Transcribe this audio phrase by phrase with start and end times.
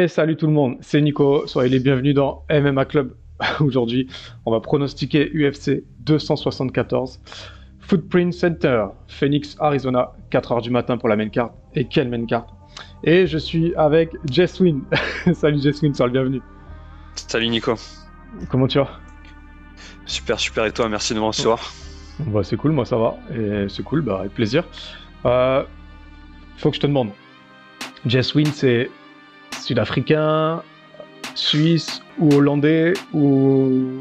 [0.00, 3.14] Et salut tout le monde, c'est Nico, soyez les bienvenus dans MMA Club.
[3.60, 4.08] Aujourd'hui,
[4.46, 7.20] on va pronostiquer UFC 274,
[7.80, 11.50] Footprint Center, Phoenix, Arizona, 4h du matin pour la main card.
[11.74, 12.46] Et quelle main card?
[13.04, 14.84] Et je suis avec Jess Win.
[15.34, 16.40] salut Jess Win, sois le bienvenu.
[17.14, 17.74] Salut Nico.
[18.48, 18.88] Comment tu vas?
[20.06, 21.74] Super, super, et toi, merci de me recevoir.
[22.20, 24.64] Bah, c'est cool, moi ça va, et c'est cool, bah, avec plaisir.
[25.26, 25.62] Euh,
[26.56, 27.10] faut que je te demande.
[28.06, 28.88] Jess Win, c'est
[29.60, 30.62] sud-africain,
[31.34, 34.00] suisse ou hollandais ou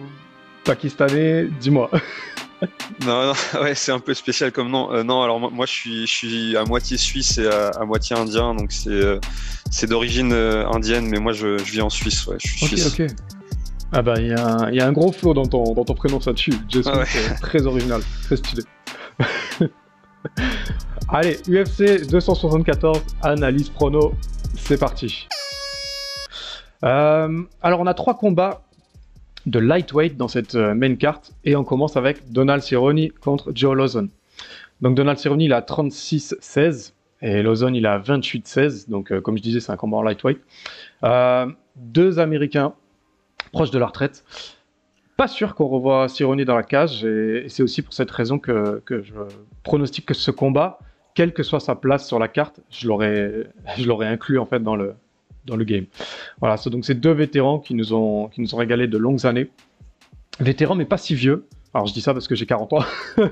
[0.64, 1.90] pakistanais Dis-moi.
[3.06, 4.92] non, non, ouais, c'est un peu spécial comme nom.
[4.94, 8.54] Euh, non, alors moi, je suis, je suis à moitié suisse et à, moitié indien,
[8.56, 9.20] donc c'est, euh,
[9.72, 12.26] c'est d'origine euh, indienne, mais moi je, je, vis en Suisse.
[12.28, 13.00] Ouais, je suis Ok, suisse.
[13.00, 13.08] ok.
[13.92, 15.84] Ah bah, il y, a un- il y a un gros flow dans ton, dans
[15.84, 16.32] ton prénom, ça
[16.86, 17.06] Ah ouais.
[17.08, 18.64] c'est très original, très stylé.
[21.12, 24.14] Allez, UFC 274, analyse prono,
[24.56, 25.28] c'est parti.
[26.84, 28.62] Euh, alors, on a trois combats
[29.46, 33.76] de lightweight dans cette euh, main carte et on commence avec Donald Cerrone contre Joe
[33.76, 34.10] Lawson.
[34.82, 38.90] Donc, Donald Cerrone, il a 36-16 et Lawson, il a 28-16.
[38.90, 40.40] Donc, euh, comme je disais, c'est un combat en lightweight.
[41.76, 42.74] Deux Américains
[43.52, 44.24] proches de la retraite.
[45.18, 48.82] Pas sûr qu'on revoit Cerrone dans la cage et, c'est aussi pour cette raison que,
[48.86, 49.14] que je
[49.64, 50.80] pronostique que ce combat,
[51.14, 54.96] quelle que soit sa place sur la carte, je l'aurais inclus en fait dans le,
[55.46, 55.86] dans le game.
[56.40, 59.26] Voilà, c'est donc ces deux vétérans qui nous ont, qui nous ont régalé de longues
[59.26, 59.50] années.
[60.40, 61.48] Vétérans, mais pas si vieux.
[61.74, 62.84] Alors je dis ça parce que j'ai 40 ans.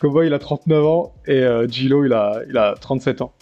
[0.00, 3.32] Cowboy, il a 39 ans et euh, Gilo, il a, il a 37 ans.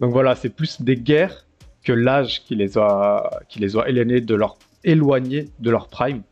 [0.00, 1.46] Donc voilà, c'est plus des guerres
[1.82, 6.22] que l'âge qui les a, qui les a éloignés de leur, de leur prime.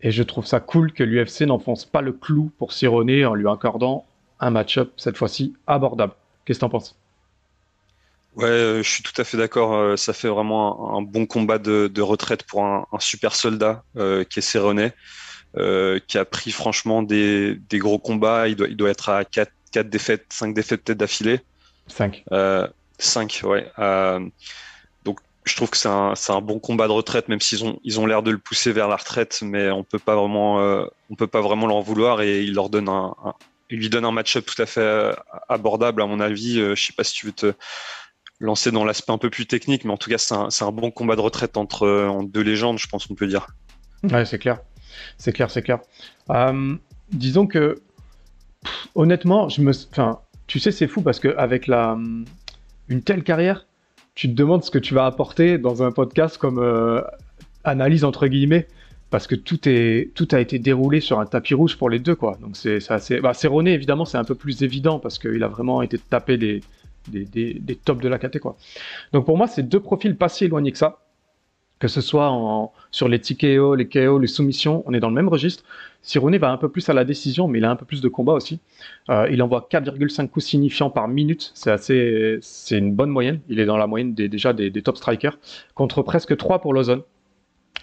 [0.00, 3.48] Et je trouve ça cool que l'UFC n'enfonce pas le clou pour Cerrone en lui
[3.48, 4.04] accordant
[4.40, 6.12] un match-up, cette fois-ci abordable.
[6.44, 6.98] Qu'est-ce que t'en penses?
[8.36, 9.74] Ouais, euh, je suis tout à fait d'accord.
[9.74, 13.34] euh, Ça fait vraiment un, un bon combat de, de retraite pour un, un super
[13.34, 14.90] soldat euh, qui est Cerrone,
[15.56, 18.48] euh, qui a pris franchement des, des gros combats.
[18.48, 21.40] Il doit, il doit être à 4, quatre défaites, 5 défaites peut-être d'affilée.
[21.86, 22.24] 5.
[22.32, 22.66] Euh,
[22.98, 23.70] 5, ouais.
[23.78, 24.20] Euh,
[25.04, 27.78] donc je trouve que c'est un, c'est un bon combat de retraite, même s'ils ont,
[27.84, 30.86] ils ont l'air de le pousser vers la retraite, mais on peut pas vraiment, euh,
[31.10, 33.14] on peut pas vraiment leur en vouloir et il leur donne un,
[33.70, 35.14] il lui donne un match-up tout à fait
[35.48, 36.60] abordable à mon avis.
[36.60, 37.52] Euh, je sais pas si tu veux te
[38.44, 41.16] lancer dans l'aspect un peu plus technique, mais en tout cas c'est un, bon combat
[41.16, 43.46] de retraite entre, euh, entre deux légendes, je pense qu'on peut dire.
[44.04, 44.60] Ouais, c'est clair.
[45.18, 45.80] C'est clair, c'est clair.
[46.30, 46.76] Euh,
[47.10, 47.76] disons que,
[48.94, 49.72] honnêtement, je me,
[50.46, 52.24] tu sais, c'est fou parce qu'avec hum,
[52.88, 53.66] une telle carrière,
[54.14, 57.00] tu te demandes ce que tu vas apporter dans un podcast comme euh,
[57.64, 58.68] analyse entre guillemets,
[59.10, 62.14] parce que tout est, tout a été déroulé sur un tapis rouge pour les deux,
[62.14, 62.36] quoi.
[62.40, 65.82] Donc c'est assez, bah, Cerrone, évidemment, c'est un peu plus évident parce qu'il a vraiment
[65.82, 66.60] été tapé des,
[67.08, 68.56] des, tops de la caté, quoi.
[69.12, 71.00] Donc pour moi, c'est deux profils pas si éloignés que ça.
[71.80, 72.32] Que ce soit
[72.92, 75.64] sur les TKO, les KO, les soumissions, on est dans le même registre.
[76.02, 78.08] Cerrone va un peu plus à la décision, mais il a un peu plus de
[78.08, 78.60] combat aussi.
[79.10, 83.40] Euh, il envoie 4,5 coups signifiants par minute, c'est assez, c'est une bonne moyenne.
[83.48, 85.38] Il est dans la moyenne déjà des, des top strikers,
[85.74, 87.02] contre presque 3 pour Lawson,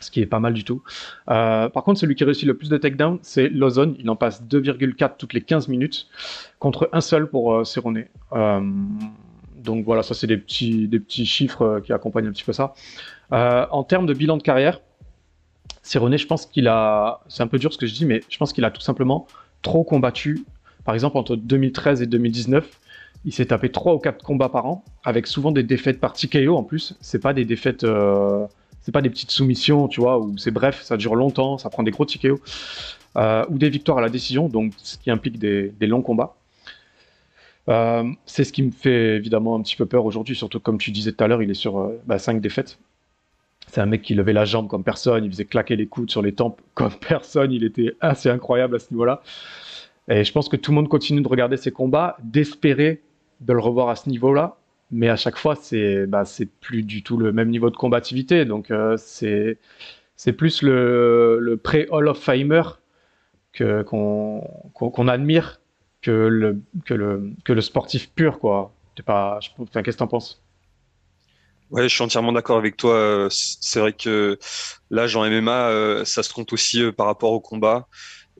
[0.03, 0.81] ce qui est pas mal du tout.
[1.29, 3.95] Euh, par contre, celui qui réussit le plus de takedowns, c'est Lawson.
[3.99, 6.07] Il en passe 2,4 toutes les 15 minutes,
[6.59, 7.63] contre un seul pour euh.
[8.33, 8.61] Euh,
[9.55, 12.53] donc voilà, ça c'est des petits, des petits chiffres euh, qui accompagnent un petit peu
[12.53, 12.73] ça.
[13.31, 14.81] En termes de bilan de carrière,
[15.83, 18.37] Cerrone, je pense qu'il a, c'est un peu dur ce que je dis, mais je
[18.37, 19.25] pense qu'il a tout simplement
[19.61, 20.45] trop combattu.
[20.83, 22.79] Par exemple, entre 2013 et 2019,
[23.23, 26.55] il s'est tapé 3 ou 4 combats par an, avec souvent des défaites par TKO
[26.55, 26.97] en plus.
[27.01, 27.85] C'est pas des défaites,
[28.81, 31.83] c'est pas des petites soumissions, tu vois, où c'est bref, ça dure longtemps, ça prend
[31.83, 32.39] des gros TKO,
[33.15, 36.35] euh, ou des victoires à la décision, donc ce qui implique des, longs combats.
[37.69, 40.91] Euh, c'est ce qui me fait évidemment un petit peu peur aujourd'hui, surtout comme tu
[40.91, 42.79] disais tout à l'heure, il est sur 5 défaites.
[43.67, 46.21] C'est un mec qui levait la jambe comme personne, il faisait claquer les coudes sur
[46.21, 49.21] les tempes comme personne, il était assez incroyable à ce niveau-là.
[50.09, 53.01] Et je pense que tout le monde continue de regarder ses combats, d'espérer
[53.39, 54.57] de le revoir à ce niveau-là,
[54.91, 56.23] mais à chaque fois, c'est bah,
[56.61, 58.45] plus du tout le même niveau de combativité.
[58.45, 59.57] Donc, euh, c'est
[60.37, 62.63] plus le, le pré-Hall of Famer
[63.85, 64.41] qu'on
[64.73, 65.61] qu'on admire
[66.01, 68.73] que le, que, le, que le sportif pur, quoi.
[69.05, 70.41] Pas, je- enfin, Qu'est-ce que t'en penses?
[71.69, 72.93] Ouais, je suis entièrement d'accord avec toi.
[72.95, 74.37] Euh, C'est vrai que
[74.89, 77.87] l'âge en MMA, ça se compte aussi euh, par rapport au combat.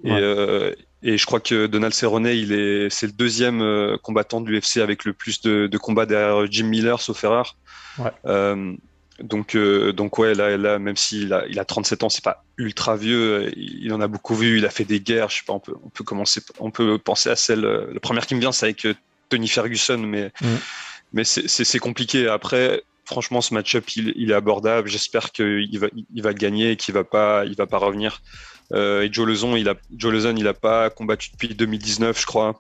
[0.03, 0.21] Et, Ouais.
[0.21, 4.50] euh, et je crois que Donald Cerrone, il est, c'est le deuxième euh, combattant de
[4.50, 7.56] l'UFC avec le plus de, de combats derrière Jim Miller, sauf erreur.
[7.98, 8.12] Ouais.
[8.25, 8.74] Euh,
[9.21, 12.44] donc, euh, donc ouais, là, là, même s'il a, il a 37 ans, c'est pas
[12.57, 13.45] ultra vieux.
[13.45, 14.57] euh, Il, il en a beaucoup vu.
[14.57, 15.30] Il a fait des guerres.
[15.30, 15.53] Je sais pas.
[15.53, 16.42] On peut, on peut commencer.
[16.59, 17.65] On peut penser à celle.
[17.65, 18.95] euh, La première qui me vient, c'est avec euh,
[19.30, 20.57] Tony Ferguson, mais Mhm.
[21.13, 22.27] mais c'est compliqué.
[22.27, 24.88] Après, franchement, ce match-up, il, est abordable.
[24.89, 28.21] J'espère qu'il va, il va gagner et qu'il va pas, il va pas revenir.
[28.73, 32.25] Euh, et Joe Lezon, il a, Joe Lezon, il a pas combattu depuis 2019, je
[32.25, 32.59] crois.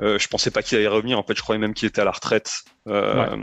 [0.00, 1.18] Euh, je pensais pas qu'il allait revenir.
[1.18, 2.52] En fait, je croyais même qu'il était à la retraite.
[2.88, 3.36] Euh,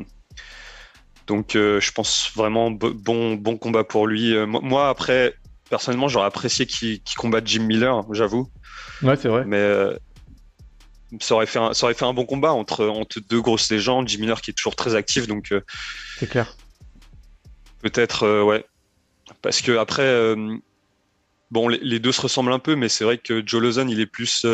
[1.28, 4.36] donc, je pense vraiment bon, bon combat pour lui.
[4.46, 5.36] moi, après,
[5.70, 8.50] personnellement, j'aurais apprécié qu'il combatte Jim Miller, j'avoue.
[9.02, 9.46] Ouais, c'est vrai.
[9.46, 9.66] Mais
[11.20, 14.08] ça aurait fait un, ça aurait fait un bon combat entre, entre deux grosses légendes.
[14.08, 15.54] Jim Miller qui est toujours très actif, donc.
[16.18, 16.58] c'est clair.
[17.82, 18.66] Peut-être, ouais.
[19.42, 20.36] Parce que après,
[21.52, 24.06] bon, les, deux se ressemblent un peu, mais c'est vrai que Joe Lozon, il est
[24.06, 24.46] plus,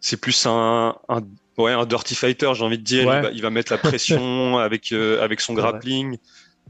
[0.00, 1.22] c'est plus un, un,
[1.58, 3.30] ouais, un dirty fighter, j'ai envie de dire.
[3.32, 6.18] Il, va, mettre la pression avec, euh, avec son grappling.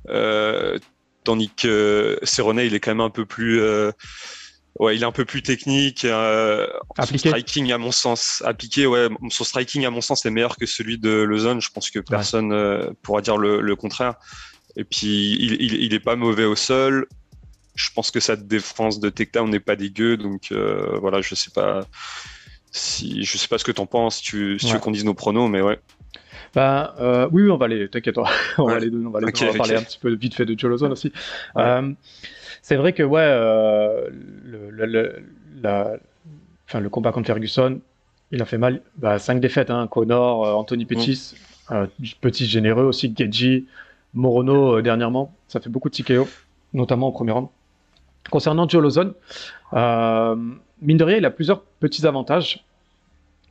[0.08, 0.78] Euh,
[1.24, 3.60] tandis que Cerrone, il est quand même un peu plus.
[3.60, 3.90] Euh,
[4.78, 6.00] ouais, il est un peu plus technique.
[6.00, 10.66] son striking, à mon sens, appliqué, ouais, son striking, à mon sens, est meilleur que
[10.66, 11.60] celui de Lozon.
[11.60, 14.14] Je pense que personne pourra dire le, contraire.
[14.76, 17.06] Et puis, il, il, il, est pas mauvais au sol.
[17.74, 20.16] Je pense que sa défense de takedown n'est pas dégueu.
[20.16, 20.52] Donc,
[21.00, 21.86] voilà, je sais pas
[22.74, 25.14] si, je sais pas ce que t'en penses, tu, si tu veux qu'on dise nos
[25.14, 25.78] pronos, mais ouais.
[26.54, 28.18] Ben, euh, oui, oui, on va aller, t'inquiète,
[28.58, 29.20] on, va, aller, on va,
[29.56, 31.12] parler un petit peu vite fait de Joe Lozon aussi.
[31.56, 31.92] Euh,
[32.62, 34.08] c'est vrai que, ouais, euh,
[34.44, 35.24] le,
[35.62, 35.96] la,
[36.74, 37.80] le combat contre Ferguson,
[38.32, 38.82] il a fait mal.
[38.96, 41.34] Bah, cinq défaites, hein, Connor, Anthony Pettis,
[41.70, 41.86] mm.
[42.20, 43.66] Petit généreux aussi, Gedji,
[44.14, 45.32] Morono dernièrement.
[45.46, 46.28] Ça fait beaucoup de TKO,
[46.72, 47.48] notamment au premier round.
[48.30, 49.14] Concernant Joe Lozon,
[49.72, 52.64] mine de rien, il a plusieurs petits avantages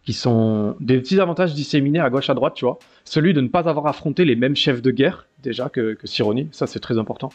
[0.05, 2.79] qui sont des petits avantages disséminés à gauche à droite, tu vois.
[3.05, 6.49] Celui de ne pas avoir affronté les mêmes chefs de guerre, déjà, que, que Sironi,
[6.51, 7.29] ça c'est très important.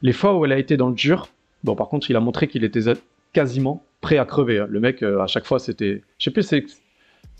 [0.00, 1.28] Les fois où elle a été dans le dur,
[1.64, 2.94] bon, par contre, il a montré qu'il était
[3.32, 4.60] quasiment prêt à crever.
[4.60, 4.66] Hein.
[4.70, 6.02] Le mec, euh, à chaque fois, c'était.
[6.18, 6.64] Je sais plus, c'est,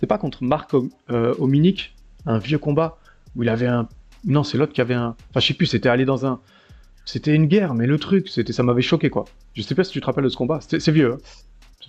[0.06, 0.72] pas contre Marc
[1.10, 1.34] euh,
[2.26, 2.98] un vieux combat,
[3.36, 3.88] où il avait un.
[4.26, 5.16] Non, c'est l'autre qui avait un.
[5.30, 6.40] Enfin, je sais plus, c'était allé dans un.
[7.04, 9.26] C'était une guerre, mais le truc, c'était, ça m'avait choqué, quoi.
[9.54, 10.60] Je sais pas si tu te rappelles de ce combat.
[10.60, 11.14] C'est vieux.
[11.14, 11.18] Hein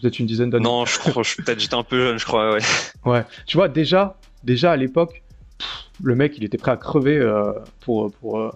[0.02, 0.64] peut-être une dizaine d'années.
[0.64, 2.60] Non, je crois, peut-être j'étais un peu jeune, je crois, ouais.
[3.06, 5.24] Ouais, tu vois, déjà, déjà à l'époque,
[6.04, 8.52] le mec, il était prêt à crever euh, pour, pour, euh,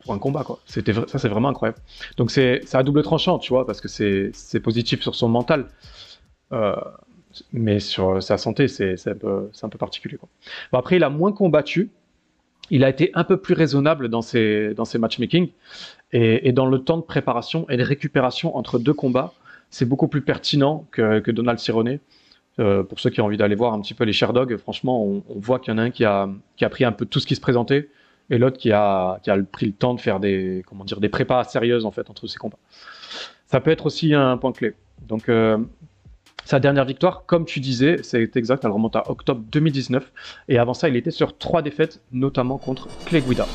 [0.00, 0.58] pour un combat, quoi.
[0.66, 1.78] C'était, ça, c'est vraiment incroyable.
[2.16, 5.28] Donc, c'est, c'est à double tranchant, tu vois, parce que c'est, c'est positif sur son
[5.28, 5.66] mental.
[6.52, 6.74] Euh,
[7.52, 10.16] mais sur sa santé, c'est, c'est, un, peu, c'est un peu particulier.
[10.16, 10.28] Quoi.
[10.72, 11.90] Bon, après, il a moins combattu.
[12.70, 15.48] Il a été un peu plus raisonnable dans ses, dans matchmaking
[16.12, 19.34] et, dans le temps de préparation et de récupération entre deux combats
[19.70, 21.98] c'est beaucoup plus pertinent que, Donald Cerrone.
[22.60, 25.24] Euh, pour ceux qui ont envie d'aller voir un petit peu les Sherdogs, franchement, on,
[25.34, 26.28] voit qu'il y en a un qui a,
[26.70, 27.88] pris un peu tout ce qui se présentait
[28.30, 29.18] et l'autre qui a,
[29.50, 32.58] pris le temps de faire des, comment prépas sérieuses en fait entre ces combats.
[33.46, 34.74] Ça peut être aussi un point clé.
[35.08, 35.58] Donc, euh,
[36.44, 40.12] sa dernière victoire, comme tu disais, c'est exact, elle remonte à octobre 2019.
[40.48, 43.46] Et avant ça, il était sur trois défaites, notamment contre Clay Guida.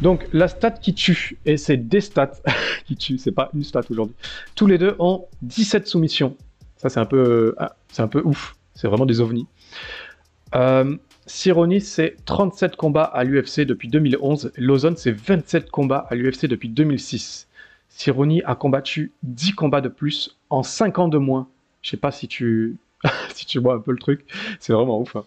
[0.00, 2.32] Donc la stat qui tue, et c'est des stats
[2.86, 4.16] qui tuent, c'est pas une stat aujourd'hui.
[4.54, 6.36] Tous les deux ont 17 soumissions.
[6.76, 8.56] Ça c'est un peu, ah, c'est ouf.
[8.74, 9.46] C'est vraiment des ovnis.
[10.54, 14.52] Euh, c'est 37 combats à l'UFC depuis 2011.
[14.56, 17.46] Lozon, c'est 27 combats à l'UFC depuis 2006.
[17.88, 21.48] Sironi a combattu 10 combats de plus en 5 ans de moins.
[21.82, 22.78] Je sais pas si tu,
[23.34, 24.26] si tu vois un peu le truc.
[24.58, 25.16] C'est vraiment ouf.
[25.16, 25.24] Hein.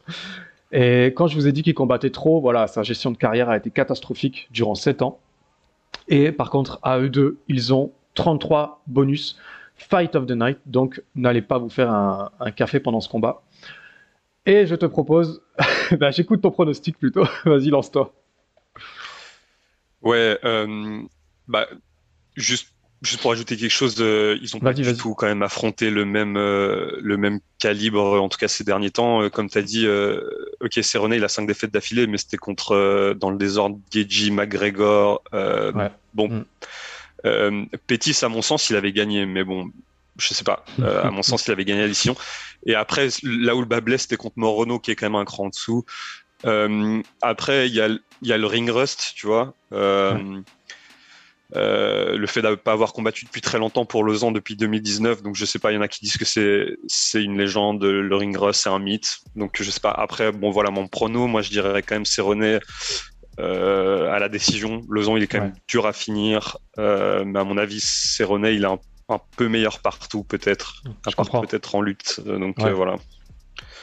[0.72, 3.58] Et quand je vous ai dit qu'il combattait trop, voilà, sa gestion de carrière a
[3.58, 5.20] été catastrophique durant 7 ans.
[6.08, 9.38] Et par contre, à eux deux, ils ont 33 bonus
[9.76, 13.44] Fight of the Night, donc n'allez pas vous faire un, café pendant ce combat.
[14.46, 15.42] Et je te propose,
[16.00, 18.14] bah, j'écoute ton pronostic plutôt, vas-y lance-toi.
[20.02, 21.02] Ouais, euh,
[21.48, 21.68] bah,
[22.36, 22.73] juste
[23.04, 26.38] Juste pour ajouter quelque chose, ils ont pas du tout quand même affronté le même
[26.38, 29.24] euh, le même calibre en tout cas ces derniers temps.
[29.24, 30.22] Euh, comme tu as dit, euh,
[30.62, 35.22] ok, Cerrone il a cinq défaites d'affilée, mais c'était contre dans le désordre Geji, McGregor.
[36.14, 36.46] Bon,
[37.26, 37.66] mm.
[37.88, 39.70] Pétis à mon sens il avait gagné, mais bon,
[40.18, 40.64] je sais pas.
[40.82, 42.16] à mon sens il avait gagné l'édition.
[42.66, 45.26] Et après là où le bas blesse c'était contre Morono qui est quand même un
[45.26, 45.84] cran en dessous.
[47.22, 47.90] après il y a
[48.22, 49.54] il y a le ring rust, tu vois.
[51.56, 55.36] Euh, le fait de pas avoir combattu depuis très longtemps pour Lausanne depuis 2019, donc
[55.36, 58.16] je sais pas, il y en a qui disent que c'est c'est une légende, le
[58.16, 59.92] ring rust c'est un mythe, donc je sais pas.
[59.92, 62.60] Après, bon voilà mon prono, moi je dirais quand même Cerrone
[63.40, 64.82] euh, à la décision.
[64.90, 68.64] Lausanne il est quand même dur à finir, euh, mais à mon avis Cerrone il
[68.64, 68.80] est un,
[69.38, 72.96] peu meilleur partout peut-être, peut-être en lutte, donc euh, voilà.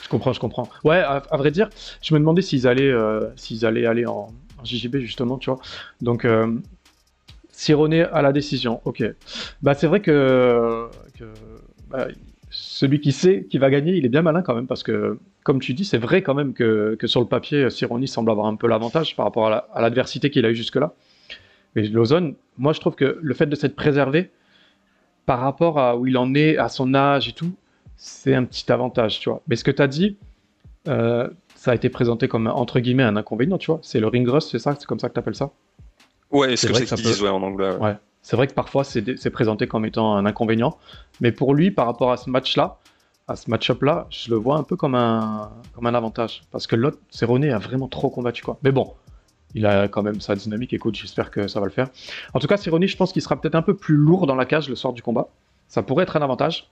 [0.02, 0.68] Je comprends, je comprends.
[0.82, 1.70] Ouais, à, vrai dire,
[2.02, 2.92] je me demandais s'ils allaient
[3.36, 5.60] s'ils allaient aller en, en JJB justement, tu vois.
[6.00, 6.26] Donc
[7.60, 9.04] Sironé à la décision, ok.
[9.60, 10.88] Bah c'est vrai que,
[11.90, 12.08] bah,
[12.48, 15.60] celui qui sait qui va gagner, il est bien malin quand même, parce que, comme
[15.60, 18.66] tu dis, c'est vrai quand même que, sur le papier, Sironi semble avoir un peu
[18.66, 20.94] l'avantage par rapport à l'adversité qu'il a eu jusque-là.
[21.76, 24.30] Mais Lozon, moi je trouve que le fait de s'être préservé
[25.26, 27.52] par rapport à où il en est, à son âge et tout,
[27.98, 29.42] c'est un petit avantage, tu vois.
[29.48, 30.16] Mais ce que tu as dit,
[30.88, 33.80] euh, ça a été présenté comme entre guillemets un inconvénient, tu vois.
[33.82, 34.74] C'est le ring rust, c'est ça?
[34.78, 35.50] C'est comme ça que tu appelles ça?
[36.30, 37.75] Ouais, c'est ce qu'ils disent en anglais.
[37.76, 37.96] Ouais.
[38.22, 40.76] C'est vrai que parfois c'est présenté comme étant un inconvénient,
[41.20, 42.76] mais pour lui, par rapport à ce match-là,
[43.28, 46.42] à ce match-up là, je le vois un peu comme un, comme un avantage.
[46.50, 48.58] Parce que l'autre, René a vraiment trop combattu, quoi.
[48.62, 48.92] Mais bon,
[49.54, 50.72] il a quand même sa dynamique.
[50.72, 51.88] Écoute, j'espère que ça va le faire.
[52.34, 54.44] En tout cas, Cerrone, je pense qu'il sera peut-être un peu plus lourd dans la
[54.44, 55.28] cage le soir du combat.
[55.68, 56.68] Ça pourrait être un avantage.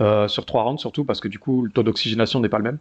[0.00, 2.64] Euh, sur trois rounds surtout, parce que du coup, le taux d'oxygénation n'est pas le
[2.64, 2.78] même.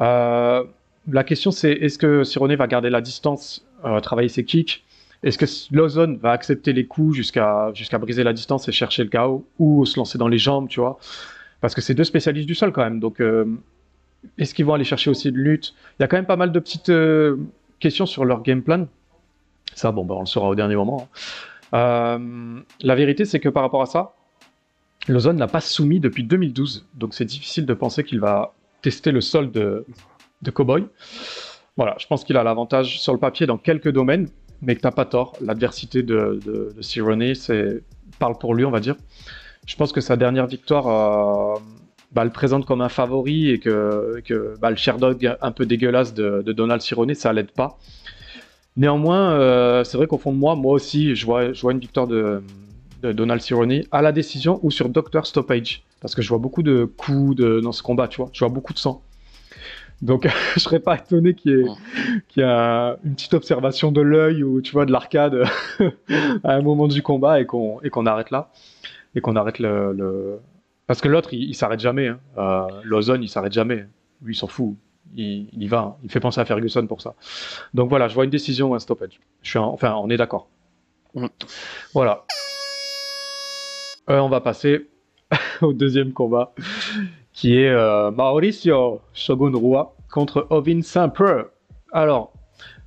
[0.00, 0.64] Euh,
[1.08, 4.84] la question, c'est est-ce que Cerrone va garder la distance, euh, travailler ses kicks?
[5.22, 9.46] Est-ce que Lawson va accepter les coups jusqu'à briser la distance et chercher le chaos
[9.58, 10.98] ou se lancer dans les jambes, tu vois?
[11.60, 13.00] Parce que c'est deux spécialistes du sol quand même.
[13.00, 13.22] Donc,
[14.38, 15.74] est-ce qu'ils vont aller chercher aussi de lutte?
[15.98, 16.90] Il y a quand même pas mal de petites
[17.80, 18.86] questions sur leur game plan.
[19.74, 21.08] Ça, bon, bah, on le saura au dernier moment.
[21.72, 22.62] Hein.
[22.80, 24.14] la vérité, c'est que par rapport à ça,
[25.08, 29.20] Lozon n'a pas soumis depuis 2012, donc c'est difficile de penser qu'il va tester le
[29.20, 29.86] sol de,
[30.42, 30.86] de Cowboy.
[31.76, 34.28] Voilà, je pense qu'il a l'avantage sur le papier dans quelques domaines,
[34.62, 35.34] mais que t'as pas tort.
[35.40, 37.82] L'adversité de, de,
[38.18, 38.96] parle pour lui, on va dire.
[39.66, 40.86] Je pense que sa dernière victoire
[41.56, 41.60] euh,
[42.12, 46.14] bah, le présente comme un favori et que, que bah, le Sherdog un peu dégueulasse
[46.14, 47.78] de, Donald Cerrone, ça l'aide pas.
[48.76, 52.42] Néanmoins, euh, c'est vrai qu'au fond de moi, moi aussi, je vois, une victoire de,
[53.02, 55.82] de Donald Cerrone à la décision ou sur Doctor Stoppage.
[56.00, 58.30] Parce que je vois beaucoup de coups de, dans ce combat, tu vois.
[58.32, 59.02] Je vois beaucoup de sang.
[60.02, 61.66] Donc, je serais pas étonné qu'il
[62.36, 65.44] y, ait, une petite observation de l'œil ou, tu vois, de l'arcade
[66.44, 68.50] à un moment du combat et qu'on arrête là.
[69.14, 70.38] Et qu'on arrête le,
[70.86, 72.08] Parce que l'autre, il, s'arrête jamais.
[72.08, 72.20] Hein.
[72.38, 73.86] Euh, Lozon, il s'arrête jamais.
[74.22, 74.76] Lui, il s'en fout.
[75.16, 75.98] Il, y va.
[76.04, 77.14] Il fait penser à Ferguson pour ça.
[77.74, 79.18] Donc voilà, je vois une décision ou un stoppage.
[79.42, 80.48] Je suis Enfin, on est d'accord.
[81.14, 81.26] Mm.
[81.92, 82.24] Voilà.
[84.08, 84.88] Euh, on va passer
[85.62, 86.52] au deuxième combat,
[87.40, 91.50] qui est euh, Mauricio Shogun Rua contre Ovin Saint-Preux.
[91.90, 92.34] Alors,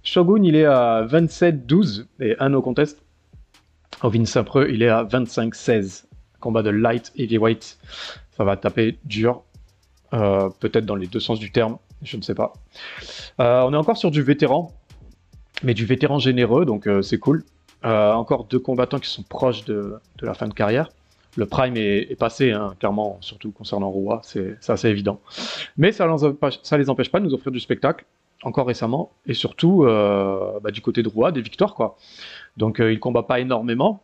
[0.04, 3.02] Shogun, il est à 27-12 et 1 au contest.
[4.04, 6.04] Ovin Saint-Preux, il est à 25-16.
[6.40, 7.80] Combat de light heavyweight.
[8.38, 9.42] Ça va taper dur.
[10.14, 12.54] Euh, peut-être dans les deux sens du terme, je ne sais pas.
[13.40, 14.72] on est encore sur du vétéran,
[15.64, 17.44] mais du vétéran généreux, donc c'est cool.
[17.82, 20.90] encore deux combattants qui sont proches de la fin de carrière
[21.36, 25.20] le prime est, passé, hein, clairement, surtout concernant Roua, c'est assez évident.
[25.78, 28.06] Mais ça ne les empêche pas de nous offrir du spectacle,
[28.44, 31.76] encore récemment, et surtout euh, bah, du côté de Roua, des victoires.
[31.76, 31.98] quoi.
[32.58, 34.02] Donc euh, il combat pas énormément,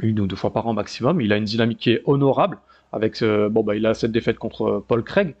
[0.00, 1.20] une ou deux fois par an maximum.
[1.20, 2.58] Il a une dynamique qui est honorable,
[2.92, 5.34] avec bon bah il a cette défaite contre Paul Craig,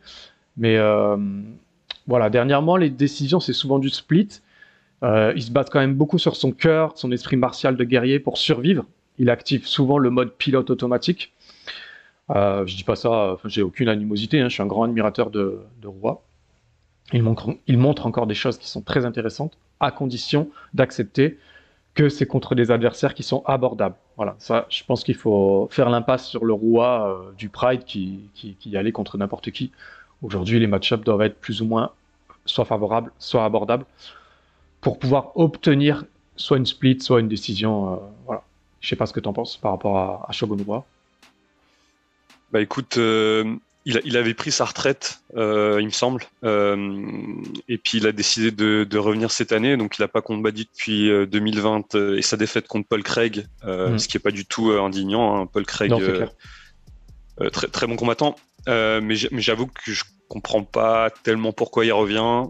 [0.56, 1.16] mais euh,
[2.06, 4.28] voilà, dernièrement les décisions c'est souvent du split.
[5.02, 8.38] il se bat quand même beaucoup sur son cœur, son esprit martial de guerrier pour
[8.38, 8.84] survivre
[9.20, 11.32] il active souvent le mode pilote automatique.
[12.30, 15.60] Euh, je dis pas ça, j'ai aucune animosité, hein, je suis un grand admirateur de,
[15.84, 16.22] Roi.
[17.12, 21.38] Il montre, encore des choses qui sont très intéressantes, à condition d'accepter
[21.94, 23.96] que c'est contre des adversaires qui sont abordables.
[24.16, 28.20] Voilà, ça, je pense qu'il faut faire l'impasse sur le roi euh, du Pride qui,
[28.34, 29.72] qui, allait contre n'importe qui.
[30.22, 31.90] Aujourd'hui, les match-ups doivent être plus ou moins
[32.46, 33.84] soit favorables, soit abordables,
[34.80, 36.04] pour pouvoir obtenir
[36.36, 37.92] soit une split, soit une décision.
[37.92, 38.44] Euh, voilà.
[38.80, 40.56] Je sais pas ce que tu en penses par rapport à, à Shogun
[42.50, 46.94] Bah écoute, euh, il, avait pris sa retraite, euh, il me semble, euh,
[47.68, 51.10] et puis il a décidé de, revenir cette année, donc il n'a pas combattu depuis
[51.26, 53.98] 2020 et sa défaite contre Paul Craig, mm.
[53.98, 55.36] ce qui est pas du tout indignant.
[55.36, 55.46] Hein.
[55.46, 55.92] Paul Craig,
[57.52, 62.48] très, très bon combattant, mais j'avoue que je comprends pas tellement pourquoi il revient,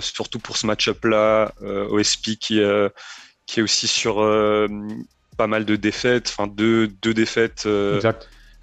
[0.00, 2.60] surtout pour ce match-up là, OSP qui,
[3.46, 4.22] qui est aussi sur
[5.38, 8.02] pas mal de défaites, enfin deux, deux défaites euh,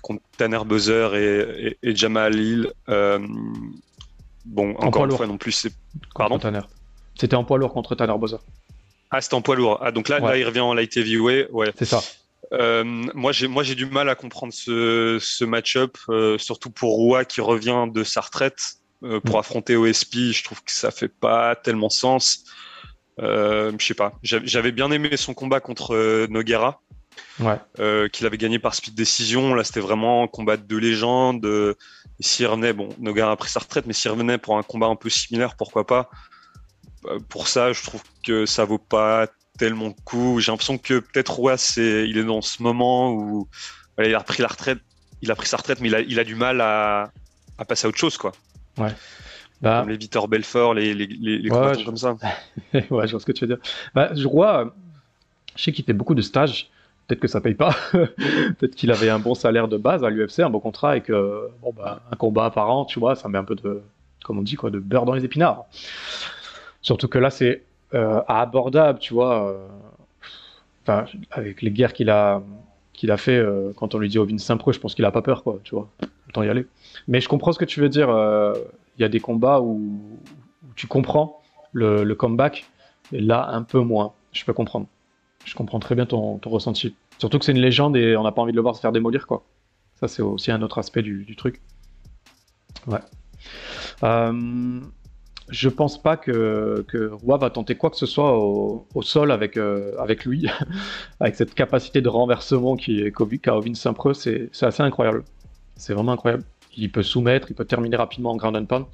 [0.03, 2.72] contre Tanner Buzzer et, Jamal Hill.
[2.89, 3.17] Euh,
[4.46, 5.74] bon, encore une fois non plus, c'est.
[6.13, 6.39] Pardon?
[7.17, 8.39] C'était en poids lourd contre Tanner Buzzer.
[9.10, 9.79] Ah, c'était en poids lourd.
[9.82, 11.48] Ah, donc là, là, il revient en light heavyweight.
[11.51, 11.72] Ouais.
[11.79, 12.03] C'est ça.
[12.51, 15.98] Euh, moi, j'ai moi j'ai du mal à comprendre ce, ce match-up,
[16.38, 18.60] surtout pour Roua qui revient de sa retraite
[19.00, 19.39] pour mm.
[19.39, 20.15] affronter OSP.
[20.34, 22.44] Je trouve que ça fait pas tellement sens.
[23.19, 24.13] Euh, je sais pas.
[24.24, 26.81] J'avais bien aimé son combat contre euh, Noguera.
[27.39, 27.57] Ouais.
[27.79, 29.53] Euh, qu'il avait gagné par speed décision.
[29.53, 31.75] Là, c'était vraiment un combat de légende.
[32.19, 34.95] S'il revenait, bon, Noguera a pris sa retraite, mais s'il revenait pour un combat un
[34.95, 36.10] peu similaire, pourquoi pas?
[37.29, 40.39] Pour ça, je trouve que ça vaut pas tellement le coup.
[40.39, 43.48] J'ai l'impression que peut-être Roy, c'est, il est dans ce moment où
[44.03, 44.79] il a repris la retraite.
[45.22, 47.12] il a pris sa retraite, mais il a, il a du mal à,
[47.57, 48.31] à passer à autre chose, quoi.
[48.77, 48.93] Ouais.
[49.62, 52.17] Bah, Comme les Victor Belfort, les, les, les, les Ouais, combattants je- comme ça.
[52.74, 53.63] ouais, je vois ce que tu veux dire.
[53.93, 54.65] Bah, je euh,
[55.55, 56.69] je sais qu'il fait beaucoup de stages.
[57.07, 57.75] Peut-être que ça paye pas.
[57.91, 61.50] Peut-être qu'il avait un bon salaire de base à l'UFC, un bon contrat et que
[61.62, 63.81] bon bah un combat par an, tu vois, ça met un peu de,
[64.24, 65.65] comme on dit quoi, de beurre dans les épinards.
[66.81, 69.50] Surtout que là c'est euh, abordable, tu vois.
[69.51, 69.67] euh,
[70.83, 72.41] Enfin, avec les guerres qu'il a
[72.93, 75.21] qu'il a fait euh, quand on lui dit Ovin Saint-Preux, je pense qu'il a pas
[75.24, 75.89] peur quoi, tu vois.
[76.29, 76.65] Autant y aller.
[77.07, 78.09] Mais je comprends ce que tu veux dire.
[78.09, 78.53] euh,
[79.01, 79.99] y a des combats où,
[80.75, 82.65] tu comprends le, comeback,
[83.11, 84.13] et là un peu moins.
[84.31, 84.87] Je peux comprendre.
[85.45, 86.95] Je comprends très bien ton, ressenti.
[87.19, 88.91] Surtout que c'est une légende et on n'a pas envie de le voir se faire
[88.91, 89.43] démolir, quoi.
[89.99, 91.61] Ça, c'est aussi un autre aspect du, truc.
[92.87, 92.99] Ouais.
[94.03, 94.81] Euh,
[95.49, 99.57] je pense pas que, que Roy va tenter quoi que ce soit au, sol avec,
[99.57, 100.47] euh, avec lui,
[101.19, 105.23] avec cette capacité de renversement qu'a Ovin Saint-Preux, c'est assez incroyable.
[105.75, 106.43] C'est vraiment incroyable.
[106.77, 108.86] Il peut soumettre, il peut terminer rapidement en ground and pound.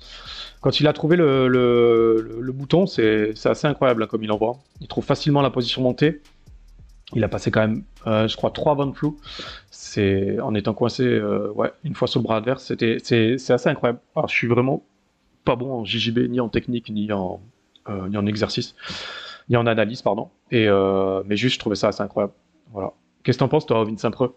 [0.61, 4.57] Quand il a trouvé le, bouton, c'est assez incroyable hein, comme il envoie.
[4.79, 6.21] Il trouve facilement la position montée.
[7.13, 9.19] Il a passé quand même, euh, je crois, trois bonnes flous.
[9.69, 12.63] C'est en étant coincé, euh, ouais, une fois sur le bras adverse.
[12.63, 13.99] C'était, c'est assez incroyable.
[14.15, 14.83] Alors, je suis vraiment
[15.43, 17.41] pas bon en JJB, ni en technique, ni en,
[17.89, 18.75] euh, ni en exercice,
[19.49, 20.29] ni en analyse, pardon.
[20.51, 20.67] Et
[21.25, 22.33] mais juste, je trouvais ça assez incroyable.
[22.71, 22.93] Voilà.
[23.23, 24.33] Qu'est-ce que t'en penses, toi, Ovin Saint-Preux?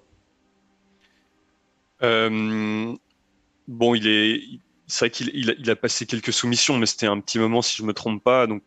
[3.68, 4.42] Bon, il est,
[4.86, 7.62] c'est vrai qu'il il a, il a passé quelques soumissions, mais c'était un petit moment,
[7.62, 8.46] si je me trompe pas.
[8.46, 8.62] Donc,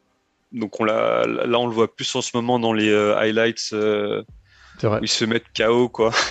[0.52, 3.70] donc on l'a, là, on le voit plus en ce moment dans les euh, highlights
[3.74, 4.24] euh,
[5.02, 6.12] où il se met KO, quoi.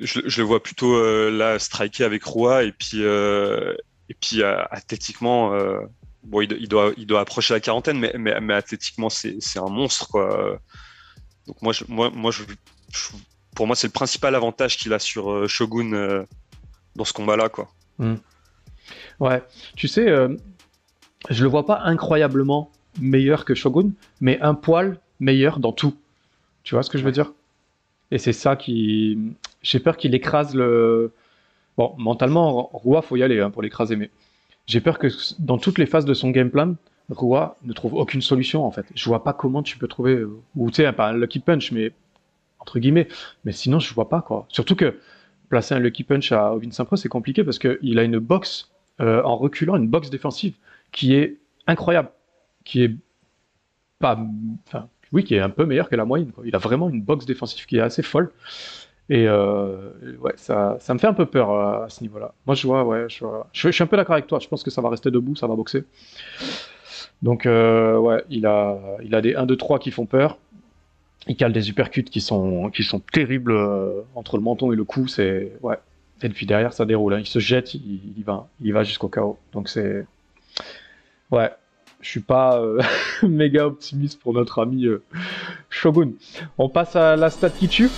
[0.00, 3.74] Je, je le vois plutôt euh, là striker avec Roy et puis euh,
[4.08, 5.52] et puis athlétiquement,
[6.24, 9.36] bon, il, do- il doit il doit approcher la quarantaine, mais mais, mais athlétiquement c'est
[9.38, 10.58] c'est un monstre, quoi.
[11.46, 12.42] Donc moi je, moi moi je,
[12.92, 13.16] je-
[13.54, 16.24] pour moi c'est le principal avantage qu'il a sur Shogun
[16.96, 17.70] dans ce combat-là, quoi.
[19.20, 19.42] Ouais,
[19.76, 20.36] tu sais, euh,
[21.30, 25.96] je le vois pas incroyablement meilleur que Shogun, mais un poil meilleur dans tout.
[26.62, 27.32] Tu vois ce que je veux dire?
[28.10, 29.18] Et c'est ça qui.
[29.62, 31.12] J'ai peur qu'il écrase le.
[31.76, 34.10] Bon, mentalement, Roi, faut y aller hein, pour l'écraser, mais
[34.66, 35.08] j'ai peur que
[35.40, 36.76] dans toutes les phases de son game plan,
[37.10, 38.86] Roi ne trouve aucune solution en fait.
[38.94, 40.22] Je vois pas comment tu peux trouver.
[40.56, 41.92] Ou tu sais, pas un lucky punch, mais.
[42.60, 43.08] Entre guillemets.
[43.44, 44.46] Mais sinon, je vois pas quoi.
[44.48, 44.98] Surtout que
[45.54, 49.22] placer un lucky punch à Ovin Saint-Preux, c'est compliqué parce qu'il a une boxe euh,
[49.22, 50.54] en reculant, une boxe défensive
[50.90, 51.36] qui est
[51.68, 52.08] incroyable,
[52.64, 52.96] qui est
[54.00, 54.18] pas,
[55.12, 56.32] oui, qui est un peu meilleure que la moyenne.
[56.44, 58.32] Il a vraiment une boxe défensive qui est assez folle.
[59.10, 62.34] Et euh, ouais, ça, ça me fait un peu peur euh, à ce niveau-là.
[62.46, 64.40] Moi, je vois, ouais, je, vois- je, suis un peu d'accord avec toi.
[64.40, 65.84] Je pense que ça va rester debout, ça va boxer.
[67.22, 70.36] Donc, ouais, il a, il a des 1, 2, 3 qui font peur.
[71.26, 72.70] Il cale des uppercuts qui sont,
[73.12, 75.08] terribles euh, entre le menton et le cou.
[75.08, 75.78] C'est, ouais.
[76.22, 77.14] Et puis derrière, ça déroule.
[77.14, 77.20] hein.
[77.20, 79.38] Il se jette, il, va, jusqu'au chaos.
[79.52, 80.06] Donc c'est,
[81.30, 81.50] ouais,
[82.00, 82.80] je suis pas euh,
[83.22, 85.02] méga optimiste pour notre ami euh,
[85.70, 86.12] Shogun.
[86.58, 87.90] On passe à la stat qui tue.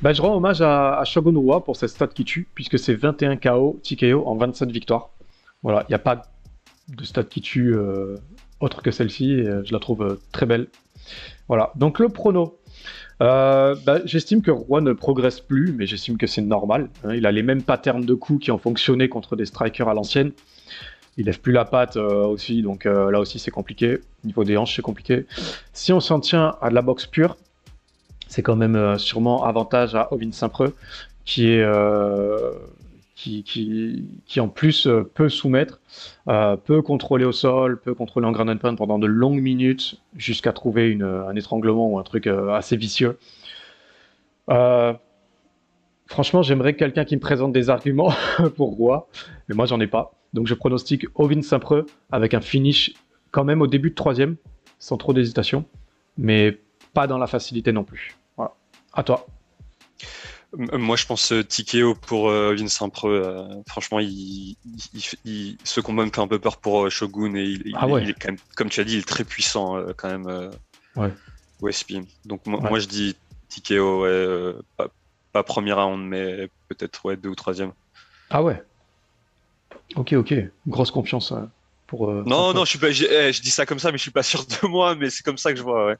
[0.00, 3.36] Bah, je rends hommage à, Shogun Rua pour cette stat qui tue, puisque c'est 21
[3.36, 5.10] KO, TKO en 27 victoires.
[5.62, 6.22] Voilà, il n'y a pas
[6.88, 7.76] de stat qui tue
[8.62, 10.68] autre que celle-ci, euh, je la trouve euh, très belle.
[11.48, 12.58] Voilà, donc le prono.
[13.20, 16.88] Euh, bah, j'estime que Roi ne progresse plus, mais j'estime que c'est normal.
[17.04, 17.14] hein.
[17.14, 20.32] il a les mêmes patterns de coups qui ont fonctionné contre des strikers à l'ancienne.
[21.18, 23.98] Il lève plus la patte aussi, donc là aussi c'est compliqué.
[24.24, 25.26] Au niveau des hanches, c'est compliqué.
[25.74, 27.36] Si on s'en tient à de la boxe pure,
[28.28, 30.74] c'est quand même sûrement avantage à Ovin Saint-Preux,
[31.26, 31.62] qui est
[33.22, 35.80] qui, en plus euh, peut soumettre,
[36.28, 40.52] euh, peut contrôler au sol, peut contrôler en ground and pendant de longues minutes, jusqu'à
[40.52, 43.18] trouver une, un étranglement ou un truc euh, assez vicieux.
[44.50, 44.92] Euh,
[46.06, 48.12] franchement, j'aimerais quelqu'un qui me présente des arguments
[48.56, 49.08] pour Roi,
[49.48, 50.12] mais moi j'en ai pas.
[50.32, 52.94] Donc je pronostique Ovin Saint-Preux avec un finish
[53.30, 54.36] quand même au début de troisième,
[54.78, 55.64] sans trop d'hésitation,
[56.18, 56.58] mais
[56.92, 58.16] pas dans la facilité non plus.
[58.36, 58.52] Voilà.
[58.92, 59.26] À toi.
[60.58, 63.10] M- Moi, je pense euh, Tikeo pour euh, Vincent Preux.
[63.24, 67.34] euh, franchement, il, il, il- ce combat me fait un peu peur pour euh, Shogun
[67.34, 68.04] et il, Ah ouais.
[68.08, 70.26] est quand même, comme tu as dit, il est très puissant euh, quand même.
[70.28, 70.50] euh,
[70.94, 71.12] Ouais.
[71.62, 71.94] OSP.
[72.26, 72.68] Donc moi, Ouais.
[72.68, 73.16] moi, je dis
[73.48, 74.88] Tikeo, ouais, euh, pas,
[75.32, 77.72] pas premier round, mais peut-être ouais deux ou troisième.
[78.28, 78.62] Ah ouais.
[79.96, 80.34] Ok, ok.
[80.66, 81.42] Grosse confiance euh,
[81.86, 82.10] pour.
[82.10, 82.90] euh, Non, non, je suis pas.
[82.90, 84.94] j'ai- eh, je dis ça comme ça, mais je suis pas sûr de moi.
[84.96, 85.86] Mais c'est comme ça que je vois.
[85.86, 85.96] Ouais.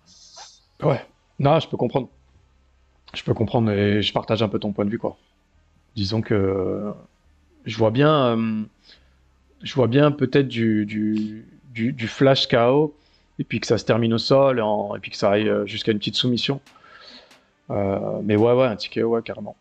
[0.83, 1.07] Ouais.
[1.39, 2.11] Non, je peux comprendre.
[3.15, 5.17] Je peux comprendre et je partage un peu ton point de vue, quoi.
[5.95, 6.93] Disons que
[7.67, 8.63] je vois bien, euh,
[9.63, 11.47] je vois bien peut-être du,
[12.09, 12.95] flash KO
[13.39, 15.93] et puis que ça se termine au sol et, puis que ça aille euh, jusqu'à
[15.93, 16.61] une petite soumission.
[17.71, 19.57] Euh, mais ouais, ouais, un ticket, ouais, carrément.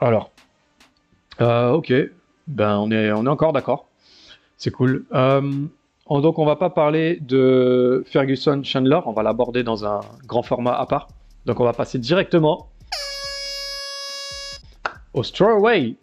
[0.00, 0.30] Alors,
[1.40, 1.92] ok,
[2.46, 3.88] ben on est, on est encore d'accord.
[4.58, 5.04] C'est cool.
[5.10, 10.78] Donc on va pas parler de Ferguson Chandler, on va l'aborder dans un grand format
[10.78, 11.08] à part.
[11.46, 12.68] Donc on va passer directement
[15.14, 15.96] au Strawaway.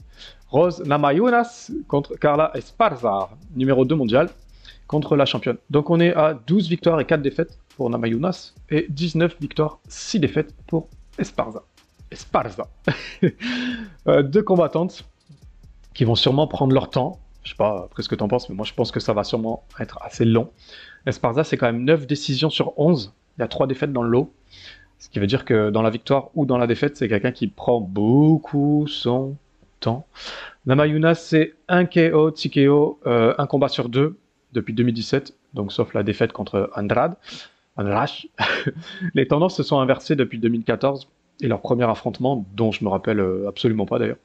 [0.49, 4.29] Rose Namajunas contre Carla Esparza, numéro 2 mondial,
[4.87, 5.57] contre la championne.
[5.69, 10.19] Donc on est à 12 victoires et 4 défaites pour Namajunas et 19 victoires, 6
[10.19, 11.63] défaites pour Esparza.
[12.11, 12.67] Esparza.
[14.09, 15.05] Euh, deux combattantes
[15.93, 17.21] qui vont sûrement prendre leur temps.
[17.43, 19.23] Je sais pas ce que tu en penses, mais moi je pense que ça va
[19.23, 20.51] sûrement être assez long.
[21.05, 23.13] Esparza, c'est quand même 9 décisions sur 11.
[23.37, 24.33] Il y a 3 défaites dans le lot.
[25.03, 27.47] Ce qui veut dire que dans la victoire ou dans la défaite, c'est quelqu'un qui
[27.47, 29.35] prend beaucoup son
[29.81, 30.07] temps.
[30.65, 34.15] Namayuna, c'est un KO, TKO, euh, un combat sur deux
[34.53, 37.17] depuis 2017, donc sauf la défaite contre Andrade.
[37.75, 38.11] Andrade.
[39.13, 41.09] Les tendances se sont inversées depuis 2014
[41.41, 44.19] et leur premier affrontement, dont je me rappelle euh, absolument pas d'ailleurs.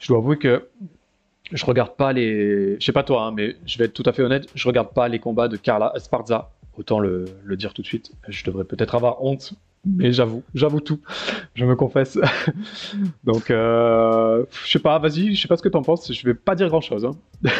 [0.00, 0.66] Je dois avouer que
[1.52, 2.74] je regarde pas les.
[2.80, 4.92] Je sais pas toi, hein, mais je vais être tout à fait honnête, je regarde
[4.92, 6.50] pas les combats de Carla Esparza.
[6.76, 8.12] Autant le dire tout de suite.
[8.28, 9.54] Je devrais peut-être avoir honte,
[9.84, 11.00] mais j'avoue, j'avoue tout.
[11.54, 12.18] Je me confesse.
[13.24, 16.12] Donc, euh, je sais pas, vas-y, je sais pas ce que t'en penses.
[16.12, 17.04] Je vais pas dire grand chose.
[17.04, 17.16] Hein.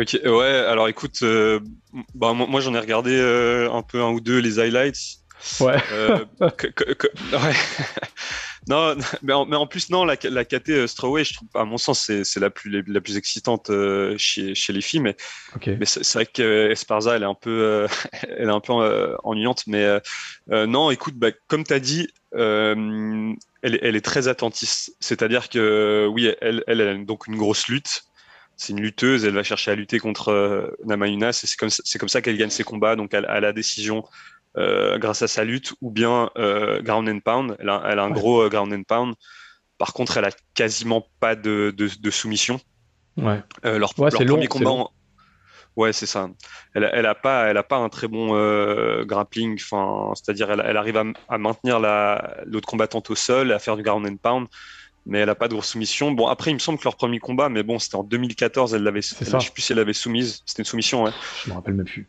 [0.00, 1.60] ok, ouais, alors écoute, euh,
[2.14, 5.20] bah, moi, j'en ai regardé euh, un peu un ou deux les highlights.
[5.60, 5.76] Ouais.
[5.92, 7.54] Euh, ouais.
[8.68, 11.64] Non, mais en, mais en, plus, non, la, la KT euh, Strawway, je trouve, à
[11.64, 15.00] mon sens, c'est la plus, la plus excitante euh, chez, chez les filles.
[15.00, 15.16] Mais,
[15.54, 15.76] okay.
[15.78, 17.88] mais c'est vrai que Esparza, elle est un peu, euh,
[18.38, 18.72] elle est un peu
[19.24, 19.64] ennuyante.
[19.66, 20.00] Mais
[20.48, 24.96] non, écoute, bah, comme tu as dit, elle, elle, est très attentiste.
[25.00, 28.04] C'est-à-dire que, oui, elle, elle, a donc une grosse lutte.
[28.56, 32.22] C'est une lutteuse, elle va chercher à lutter contre Namayunas et c'est comme, comme ça
[32.22, 32.94] qu'elle gagne ses combats.
[32.94, 37.56] Donc, à la décision, euh, grâce à sa lutte, ou bien euh, ground and pound.
[37.58, 38.14] Elle a, elle a un Ouais.
[38.14, 39.14] gros euh, ground and pound.
[39.78, 42.60] Par contre, elle a quasiment pas de, de, de soumission.
[43.16, 43.40] Ouais.
[43.64, 44.90] Euh, leur Ouais, leur c'est long, premier combat, en-
[45.76, 46.28] ouais, c'est ça.
[46.74, 49.58] Elle, a- elle a pas, elle a pas un très bon euh, grappling.
[49.60, 53.76] Enfin, c'est-à-dire, elle, elle arrive à, à maintenir la l'autre combattante au sol, à faire
[53.76, 54.46] du ground and pound,
[55.06, 56.12] mais elle a pas de grosse soumission.
[56.12, 58.74] Bon, après, il me semble que leur premier combat, mais bon, c'était en 2014.
[58.74, 60.40] Elle l'avait, je sais plus si elle l'avait soumise.
[60.46, 61.10] C'était une soumission, ouais.
[61.44, 62.08] Je me rappelle même plus.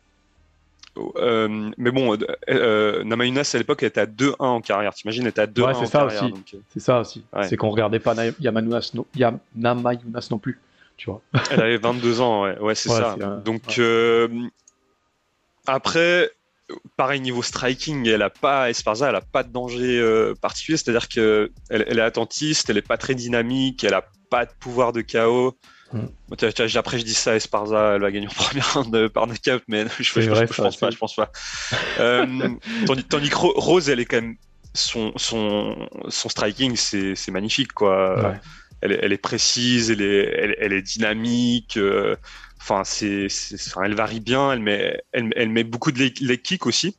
[1.16, 4.94] Euh, mais bon, euh, euh, Namayunas à l'époque était à 2-1 en carrière.
[4.94, 6.22] T'imagines, elle était à 2-1 Ouais, en c'est ça carrière.
[6.24, 6.32] aussi.
[6.32, 7.24] donc, euh, C'est ça aussi.
[7.32, 7.48] Ouais.
[7.48, 9.06] C'est qu'on regardait pas Yamanunas no...
[9.16, 10.60] Yam- Namayunas non plus.
[10.96, 11.20] Tu vois.
[11.50, 13.16] elle avait 22 ans, ouais, ouais c'est ça.
[13.18, 14.28] c'est, Donc euh,
[15.66, 16.30] après,
[16.96, 20.76] pareil niveau striking, elle a pas Esparza, elle a pas de danger particulier.
[20.78, 24.50] C'est-à-dire que elle, elle est attentiste, elle est pas très dynamique, elle a pas de
[24.58, 25.56] pouvoir de KO.
[25.92, 26.06] Mm.
[26.36, 29.62] Tiens, après, je dis ça, Esparza, elle va gagner en première round euh, par knockout,
[29.68, 31.30] mais je, je, je- vrai, je ça, pense pas, c'est- je pense pas.
[32.00, 32.26] Euh,
[32.86, 34.36] tandis, tandis que Ro- Rose, elle est quand même
[34.74, 38.20] son son son striking, c'est magnifique quoi.
[38.30, 38.40] Ouais.
[38.82, 41.76] Elle, est- elle est précise, elle est elle, elle est dynamique.
[41.76, 42.16] euh,
[42.60, 43.28] Enfin, c'est
[43.84, 44.50] elle varie bien.
[44.52, 46.96] Elle met elle, elle met beaucoup de leg, kicks aussi.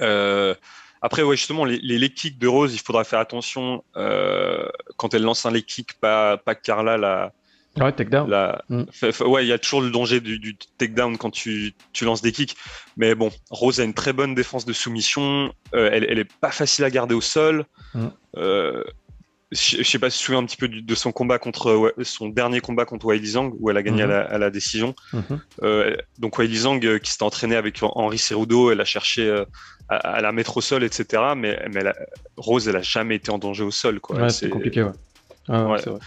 [0.00, 0.54] Euh,
[1.02, 5.12] après, ouais, justement, les, les leg kicks de Rose, il faudra faire attention euh, quand
[5.14, 7.32] elle lance un leg kick, pas pas Carla la
[7.80, 8.28] Ouais, takedown.
[8.28, 8.82] la, Mm.
[9.26, 12.32] ouais, il y a toujours le danger du, du takedown quand tu, tu lances des
[12.32, 12.54] kicks.
[12.96, 15.52] Mais bon, Rose a une très bonne défense de soumission.
[15.74, 17.64] Euh, elle, elle est pas facile à garder au sol.
[17.94, 18.06] Mm.
[18.36, 18.84] Euh,
[19.52, 21.74] je sais pas si tu te souviens un petit peu du- de son combat contre
[21.74, 24.48] ouais, son dernier combat contre Weili Zhang où elle a gagné à, la, à la
[24.50, 24.94] décision.
[25.12, 25.40] Mhm.
[25.62, 29.44] Euh, donc Weili Zhang euh, qui s'était entraîné avec Henri Cerudo, elle a cherché euh,
[29.90, 31.22] à, à la mettre au sol, etc.
[31.36, 31.96] Mais, mais elle a-
[32.38, 34.00] Rose, elle a jamais été en danger au sol.
[34.00, 34.16] Quoi.
[34.22, 34.90] Ouais, C'est- compliqué, ouais.
[35.50, 35.78] Ouais, ouais, Ouais.
[35.84, 35.98] c'est vrai.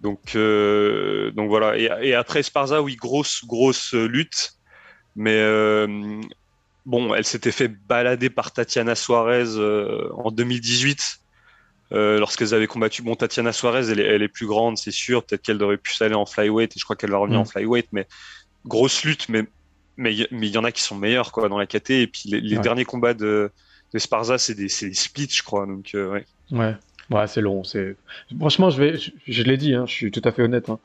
[0.00, 1.76] Donc, euh, donc voilà.
[1.78, 4.52] Et, et après Esparza, oui, grosse, grosse lutte.
[5.14, 6.20] Mais euh,
[6.84, 11.16] bon, elle s'était fait balader par Tatiana Suarez euh, en 2018.
[11.92, 15.24] euh, lorsqu'elles avaient combattu, bon, Tatiana Suarez, elle est, elle est plus grande, c'est sûr.
[15.24, 17.42] Peut-être qu'elle aurait pu s'aller en flyweight, et je crois qu'elle va revenir Mm.
[17.42, 17.86] en flyweight.
[17.92, 18.06] Mais
[18.66, 19.44] grosse lutte, mais
[19.98, 21.90] mais il y- mais il y en a qui sont meilleurs quoi dans la KT.
[22.02, 22.62] Et puis les, les Ouais.
[22.62, 23.50] derniers combats de,
[23.94, 25.64] de Sparza, c'est des, des splits, je crois.
[25.66, 26.26] Donc euh, ouais.
[26.50, 26.74] Ouais,
[27.10, 27.64] ouais, c'est long.
[27.64, 27.96] C'est
[28.38, 30.68] franchement, je vais, je, je l'ai dit, hein, je suis tout à fait honnête.
[30.70, 30.78] Hein.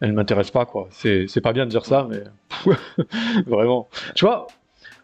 [0.00, 0.88] Elle ne m'intéresse pas, quoi.
[0.90, 2.22] C'est, c'est pas bien de dire ça, mais
[3.46, 3.88] vraiment.
[4.14, 4.46] Tu vois,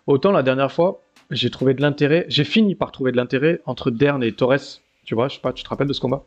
[0.07, 2.27] autant la dernière fois, j'ai trouvé de l'intérêt.
[2.29, 4.81] J'ai fini par trouver de l'intérêt entre Dern et Torres.
[5.05, 6.25] Tu vois, je sais pas, tu te rappelles de ce combat?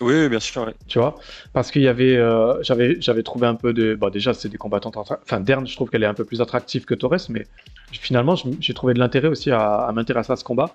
[0.00, 0.66] Oui, bien sûr.
[0.66, 0.74] ouais.
[0.88, 1.16] tu vois
[1.52, 4.56] parce qu'il y avait euh, j'avais j'avais trouvé un peu de bah déjà c'est des
[4.56, 7.46] combattantes attra- enfin Dern je trouve qu'elle est un peu plus attractive que Torres mais
[7.92, 10.74] finalement j'ai trouvé de l'intérêt aussi à, à m'intéresser à ce combat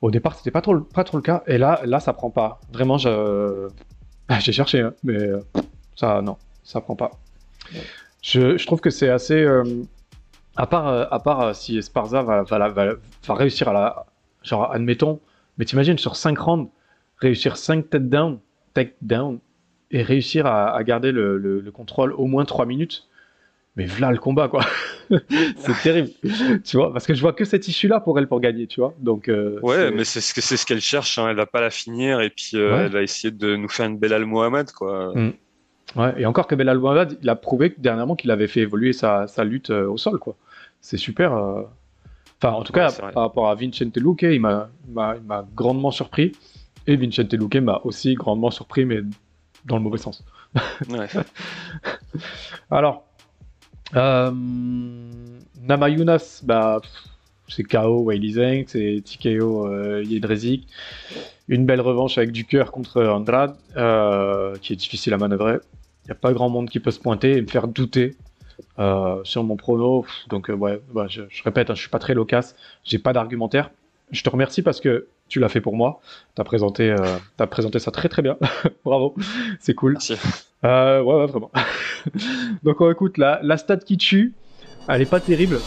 [0.00, 2.30] au départ c'était pas trop le- pas trop le cas et là là ça prend
[2.30, 2.98] pas vraiment
[4.40, 5.18] j'ai cherché hein, mais
[5.96, 7.10] ça non ça prend pas
[8.22, 9.64] je, trouve que c'est assez euh,
[10.56, 12.44] à part euh, à part euh, si Esparza va,
[13.28, 14.06] réussir à la
[14.42, 15.20] genre admettons
[15.58, 16.70] mais t'imagines sur 5 rounds
[17.18, 18.38] réussir 5 takedowns
[18.74, 19.38] take down
[19.90, 23.08] et réussir à, garder le, contrôle au moins 3 minutes.
[23.80, 24.62] Mais voilà le combat, quoi.
[25.56, 26.10] c'est terrible.
[26.62, 28.92] tu vois, parce que je vois que cette issue-là pour elle pour gagner, tu vois.
[28.98, 31.16] Donc, euh, ouais, mais c'est ce que c'est ce qu'elle cherche.
[31.18, 31.30] Hein.
[31.30, 33.96] Elle va pas la finir et puis euh, elle va essayer de nous faire une
[33.96, 35.14] Belal Mohamed, quoi.
[35.14, 35.32] Mm.
[35.96, 39.26] Ouais, et encore que Belal Mohamed, il a prouvé dernièrement qu'il avait fait évoluer sa,
[39.28, 40.36] sa lutte euh, au sol, quoi.
[40.82, 41.32] C'est super.
[41.32, 44.68] Enfin, en tout cas, par rapport à Vincente Luque, il m'a
[45.56, 46.32] grandement surpris.
[46.86, 49.00] Et Vincente Luque m'a aussi grandement surpris, mais
[49.64, 50.22] dans le mauvais sens.
[50.90, 51.06] Ouais.
[52.70, 53.09] Alors,
[53.96, 54.30] euh,
[55.62, 56.80] Namayunas, bah,
[57.48, 60.68] c'est KO Wiley Zeng, c'est TKO euh, Yedrezik.
[61.48, 65.58] Une belle revanche avec du cœur contre Andrade, euh, qui est difficile à manœuvrer.
[66.04, 68.16] Il n'y a pas grand monde qui peut se pointer et me faire douter
[68.78, 70.06] euh, sur mon prono.
[70.28, 73.70] Donc, ouais, bah, je, répète, hein, je suis pas très loquace, j'ai pas d'argumentaire.
[74.12, 76.00] Je te remercie parce que tu l'as fait pour moi.
[76.34, 78.36] Tu as, présenté, euh, as présenté ça très très bien.
[78.84, 79.14] Bravo,
[79.60, 79.92] c'est cool.
[79.92, 80.16] Merci.
[80.64, 81.50] Euh, ouais, ouais, vraiment.
[82.62, 84.34] Donc, on écoute, la, la stat qui tue,
[84.88, 85.58] elle est pas terrible.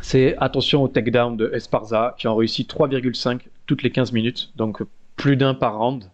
[0.00, 4.52] C'est attention au takedown de Esparza qui en réussi 3,5 toutes les 15 minutes.
[4.56, 4.82] Donc,
[5.16, 6.04] plus d'un par round.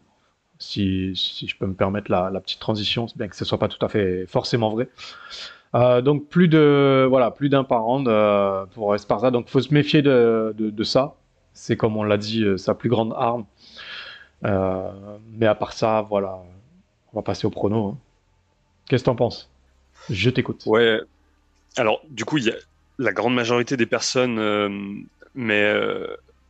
[0.60, 3.68] Si, si, je peux me permettre la, la, petite transition, bien que ce soit pas
[3.68, 4.88] tout à fait forcément vrai.
[5.74, 9.74] Euh, donc plus de voilà plus d'un par round euh, pour Esparza donc faut se
[9.74, 11.16] méfier de, de, de ça
[11.58, 13.44] c'est comme on l'a dit, euh, sa plus grande arme.
[14.44, 14.90] Euh,
[15.32, 16.38] mais à part ça, voilà,
[17.12, 17.88] on va passer au prono.
[17.88, 17.98] Hein.
[18.88, 19.50] Qu'est-ce que t'en penses?
[20.08, 20.62] Je t'écoute.
[20.66, 21.00] Ouais.
[21.76, 22.54] Alors, du coup, il y a
[22.98, 24.68] la grande majorité des personnes, euh,
[25.34, 25.74] mais,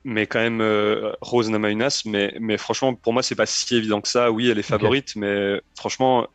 [0.05, 0.63] mais quand même
[1.23, 2.03] Rose Namajunas.
[2.05, 4.31] Mais, mais franchement, pour moi, c'est pas si évident que ça.
[4.31, 6.27] Oui, elle est favorite, mais franchement,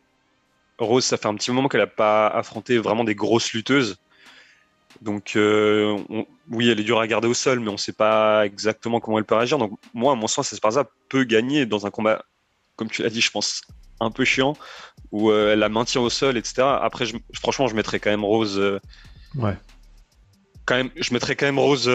[0.78, 3.96] Rose, ça fait un petit moment qu'elle n'a pas affronté vraiment des grosses lutteuses.
[5.02, 5.98] Donc, euh,
[6.50, 9.18] oui, elle est dure à garder au sol, mais on ne sait pas exactement comment
[9.18, 9.58] elle peut réagir.
[9.58, 12.24] Donc, moi, à mon sens, Esparza peut gagner dans un combat,
[12.76, 13.62] comme tu l'as dit, je pense,
[14.00, 14.56] un peu chiant,
[15.10, 16.62] où euh, elle la maintient au sol, etc.
[16.62, 18.58] Après, franchement, je mettrais quand même Rose.
[18.58, 18.80] Euh,
[19.36, 19.56] ouais.
[20.66, 21.90] Quand même, je mettrais quand même Rose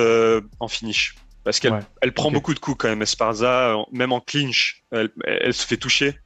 [0.60, 1.16] en finish.
[1.44, 5.54] Parce qu'elle elle prend beaucoup de coups quand même, Esparza, même en clinch, elle, elle,
[5.54, 6.20] se fait toucher.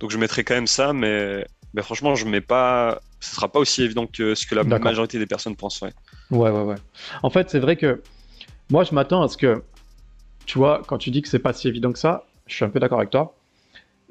[0.00, 1.46] Donc, je mettrais quand même ça, mais,
[1.76, 5.18] mais franchement, je mets pas ce sera pas aussi évident que ce que la majorité
[5.18, 5.80] des personnes pensent.
[5.82, 5.92] Ouais,
[6.30, 6.62] ouais, ouais.
[6.62, 6.76] ouais.
[7.22, 8.02] En fait, c'est vrai que
[8.70, 9.62] moi, je m'attends à ce que,
[10.44, 12.68] tu vois, quand tu dis que c'est pas si évident que ça, je suis un
[12.68, 13.36] peu d'accord avec toi.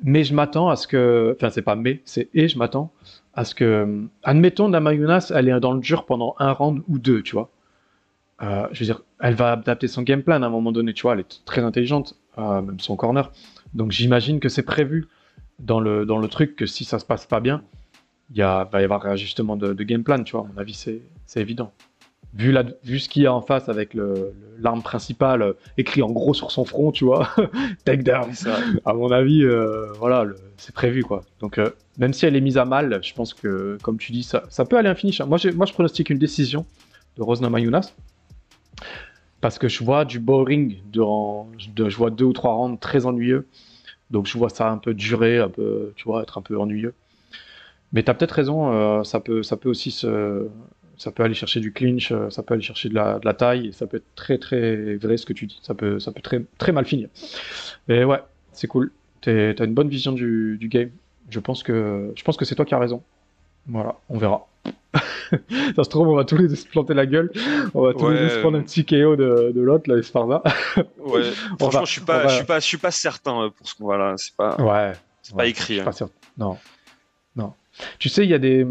[0.04, 2.92] Mais je m'attends à ce que, enfin, c'est pas mais, c'est et je m'attends
[3.34, 7.22] à ce que, admettons, Namayunas, elle est dans le dur pendant un round ou deux,
[7.22, 7.50] tu vois.
[8.42, 11.04] Euh, je veux dire, elle va adapter son game plan à un moment donné, tu
[11.04, 13.32] vois, elle est très intelligente, euh, même son corner.
[13.74, 15.08] Donc j'imagine que c'est prévu
[15.60, 17.64] dans le, dans le truc que si ça se passe pas bien,
[18.34, 20.46] il va y avoir réajustement de, game plan, tu vois.
[20.46, 21.72] À mon avis, c'est évident.
[22.34, 23.96] Vu, la, vu ce qu'il y a en face avec
[24.60, 27.30] l'arme principale euh, écrit en gros sur son front, tu vois,
[27.86, 28.30] take down.
[28.84, 30.26] À mon avis, euh, voilà,
[30.58, 31.22] c'est prévu, quoi.
[31.40, 34.24] Donc, euh, même si elle est mise à mal, je pense que, comme tu dis,
[34.24, 35.22] ça, ça peut aller un finish.
[35.22, 36.66] Moi, moi, je pronostique une décision
[37.16, 37.94] de Rosna Mayunas.
[39.40, 41.04] Parce que je vois du boring, de,
[41.74, 43.48] de, je vois deux ou trois rounds très ennuyeux.
[44.16, 46.94] Donc, je vois ça un peu durer, un peu, tu vois, être un peu ennuyeux.
[47.92, 50.48] Mais tu as peut-être raison, euh, ça, peut, ça peut aussi se,
[50.98, 53.88] ça peut aller chercher du clinch, euh, ça peut aller chercher de la, taille, ça
[53.88, 55.60] peut être très très vrai ce que tu dis.
[55.64, 57.10] Ça peut, peut très, très mal finir.
[57.90, 58.22] Mais ouais,
[58.54, 58.94] c'est cool.
[59.20, 60.92] Tu as une bonne vision du, du, game.
[61.30, 63.04] Je pense que, je pense que c'est toi qui as raison.
[63.68, 64.48] Voilà, on verra.
[65.76, 67.32] ça se trouve, on va tous les deux se planter la gueule.
[67.74, 70.42] On va tous les deux se prendre un petit KO de, de l'autre, là, Esparza.
[71.00, 71.24] ouais,
[71.60, 73.98] franchement, je suis pas, je suis pas, je suis pas certain pour ce qu'on voit
[73.98, 74.14] là.
[74.18, 75.80] C'est pas, ouais, c'est pas écrit.
[75.80, 75.84] Hein.
[75.84, 76.14] Pas certain.
[76.38, 76.58] Non,
[77.36, 77.54] non.
[78.00, 78.66] Tu sais, il y, a des,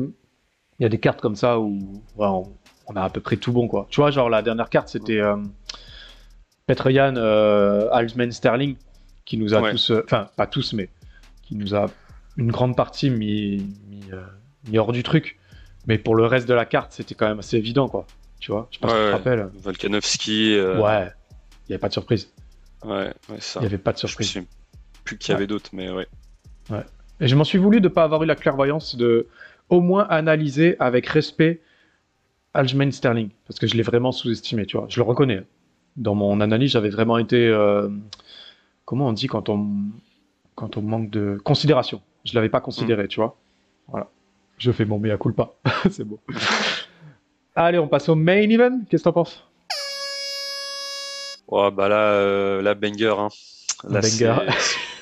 [0.80, 3.68] y a des cartes comme ça où on, a à peu près tout bon.
[3.68, 3.87] quoi.
[3.90, 5.37] Tu vois, genre la dernière carte, c'était euh,
[6.66, 8.76] Petroyan euh, Sterling
[9.24, 10.88] qui nous a tous, euh, enfin, pas tous, mais
[11.42, 11.87] qui nous a
[12.37, 14.04] une grande partie mis, mis,
[14.72, 15.38] euh, hors du truc.
[15.87, 18.07] Mais pour le reste de la carte, c'était quand même assez évident, quoi.
[18.40, 19.48] Tu vois, je pas si tu te rappelles.
[19.55, 20.59] Volkanovski.
[20.61, 21.11] Ouais,
[21.66, 22.31] il n'y avait pas de surprise.
[22.85, 23.61] Ouais, ouais ça.
[23.61, 24.29] Il n'y avait pas de surprise.
[24.29, 24.46] Je sais
[25.05, 26.07] plus qu'il y avait d'autres, mais ouais.
[26.70, 26.85] Ouais.
[27.20, 29.29] Et je m'en suis voulu de ne pas avoir eu la clairvoyance de
[29.70, 31.62] au moins analyser avec respect
[32.53, 34.87] Aljamain Sterling, parce que je l'ai vraiment sous-estimé, tu vois.
[34.88, 35.42] Je le reconnais.
[35.96, 37.48] Dans mon analyse, j'avais vraiment été.
[37.48, 37.88] Euh,
[38.85, 39.70] comment on dit quand on,
[40.55, 43.09] quand on manque de considération Je l'avais pas considéré, mm.
[43.09, 43.37] tu vois.
[43.88, 44.09] Voilà.
[44.58, 45.52] Je fais mon mea culpa.
[45.90, 46.20] C'est beau.
[47.56, 48.80] Allez, on passe au main event.
[48.88, 49.44] Qu'est-ce que t'en penses?
[51.48, 53.14] Ouais, bah là, euh, la banger.
[53.16, 53.28] Hein.
[53.84, 54.36] banger.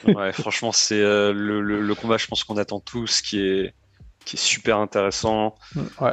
[0.04, 3.74] ouais, franchement, c'est euh, le, le, combat, je pense qu'on attend tous, qui est,
[4.24, 5.54] qui est super intéressant.
[6.00, 6.12] Ouais.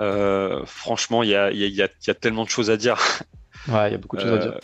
[0.00, 2.98] Euh, franchement, il y a, y, a, y a, tellement de choses à dire.
[3.68, 4.58] Ouais, il y a beaucoup de choses à dire.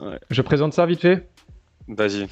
[0.00, 0.18] Ouais.
[0.28, 1.28] Je présente ça vite fait.
[1.88, 2.28] Vas-y.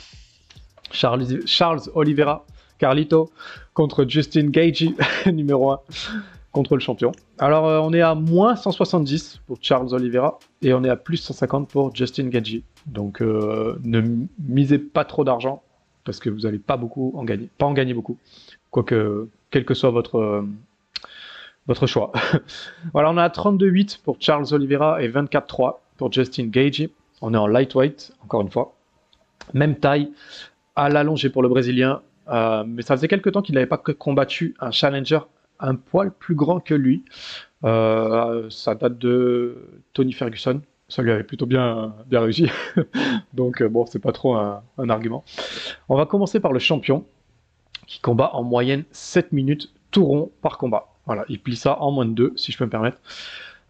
[0.91, 2.45] Charles, Charles Oliveira,
[2.79, 3.31] Carlito,
[3.75, 4.87] contre Justin Gage,
[5.27, 5.81] numéro 1,
[6.53, 7.13] contre le champion.
[7.39, 11.17] Alors, euh, on est à moins 170 pour Charles Oliveira et on est à plus
[11.17, 12.61] 150 pour Justin Gage.
[12.87, 14.03] Donc, euh, ne
[14.39, 15.63] misez pas trop d'argent
[16.05, 18.19] parce que vous n'allez pas beaucoup en gagner, pas en gagner beaucoup.
[18.71, 20.43] Quoique, quel que soit votre, euh,
[21.67, 22.13] votre choix.
[22.93, 26.89] voilà, on est à 32,8 pour Charles Oliveira et 24,3 pour Justin Gage.
[27.21, 28.75] On est en lightweight, encore une fois.
[29.55, 30.13] Même taille,
[30.75, 32.03] à l'allongé pour le Brésilien.
[32.33, 35.21] Euh, mais ça faisait quelques temps qu'il n'avait pas combattu un challenger
[35.63, 37.05] un poil plus grand que lui.
[37.65, 40.61] Euh, ça date de Tony Ferguson.
[40.89, 42.49] Ça lui avait plutôt bien, bien réussi.
[43.33, 45.25] Donc, euh, bon, c'est pas trop un, argument.
[45.89, 47.07] On va commencer par le champion
[47.87, 50.89] qui combat en moyenne 7 minutes tout rond par combat.
[51.07, 52.99] Voilà, il plie ça en moins de 2, si je peux me permettre.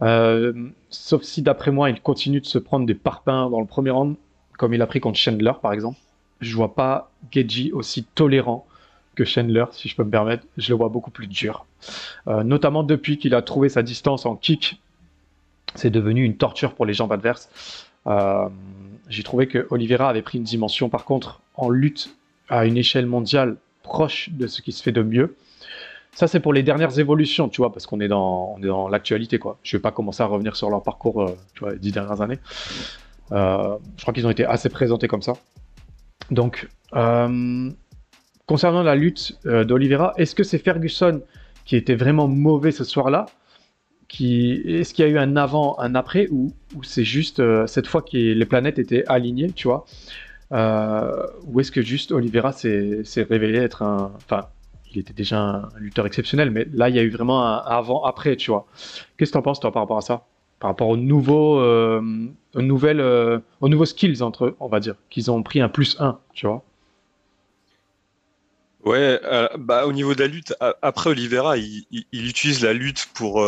[0.02, 3.90] Euh, sauf si, d'après moi, il continue de se prendre des parpaings dans le premier
[3.90, 4.16] round,
[4.58, 5.98] comme il a pris contre Chandler, par exemple.
[6.42, 8.66] Je vois pas Geji aussi tolérant
[9.14, 10.44] que Chandler, si je peux me permettre.
[10.58, 11.66] Je le vois beaucoup plus dur.
[12.26, 14.80] Euh, notamment depuis qu'il a trouvé sa distance en kick.
[15.74, 17.86] C'est devenu une torture pour les jambes adverses.
[18.06, 18.48] Euh,
[19.08, 22.14] j'ai trouvé que Oliveira avait pris une dimension, par contre, en lutte
[22.48, 25.36] à une échelle mondiale proche de ce qui se fait de mieux.
[26.14, 28.58] Ça, c'est pour les dernières évolutions, tu vois, parce qu'on est dans,
[28.90, 29.58] l'actualité, quoi.
[29.62, 32.20] Je vais pas commencer à revenir sur leur parcours, euh, tu vois, les dix dernières
[32.20, 32.38] années.
[33.30, 35.34] Je crois qu'ils ont été assez présentés comme ça.
[36.30, 37.70] Donc, euh,
[38.46, 41.22] concernant la lutte d'Olivera, est-ce que c'est Ferguson
[41.64, 43.26] qui était vraiment mauvais ce soir-là.
[44.10, 48.16] Est-ce qu'il y a eu un avant, un après, ou, c'est juste cette fois que
[48.16, 49.86] les planètes étaient alignées, tu vois?
[50.50, 54.12] Ou est-ce que juste Olivera s'est révélé être un...
[54.16, 54.48] Enfin,
[54.92, 58.36] il était déjà un lutteur exceptionnel, mais là, il y a eu vraiment un avant-après,
[58.36, 58.66] tu vois.
[59.16, 60.26] Qu'est-ce que tu en penses, toi, par rapport à ça?
[60.62, 62.00] Par rapport aux nouveaux, euh,
[62.54, 65.68] aux nouvelles, euh, aux nouveaux skills, entre eux, on va dire, qu'ils ont pris un
[65.68, 66.62] plus 1, tu vois
[68.84, 73.44] Ouais, euh, bah, au niveau de la lutte, après Oliveira, il, utilise la lutte pour,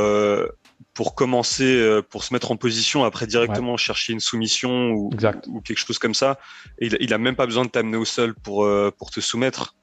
[0.93, 5.11] pour commencer, pour se mettre en position, après directement chercher une soumission ou,
[5.47, 6.41] ou, quelque chose comme ça.
[6.81, 9.77] Et il, il a même pas besoin de t'amener au sol pour, pour te soumettre.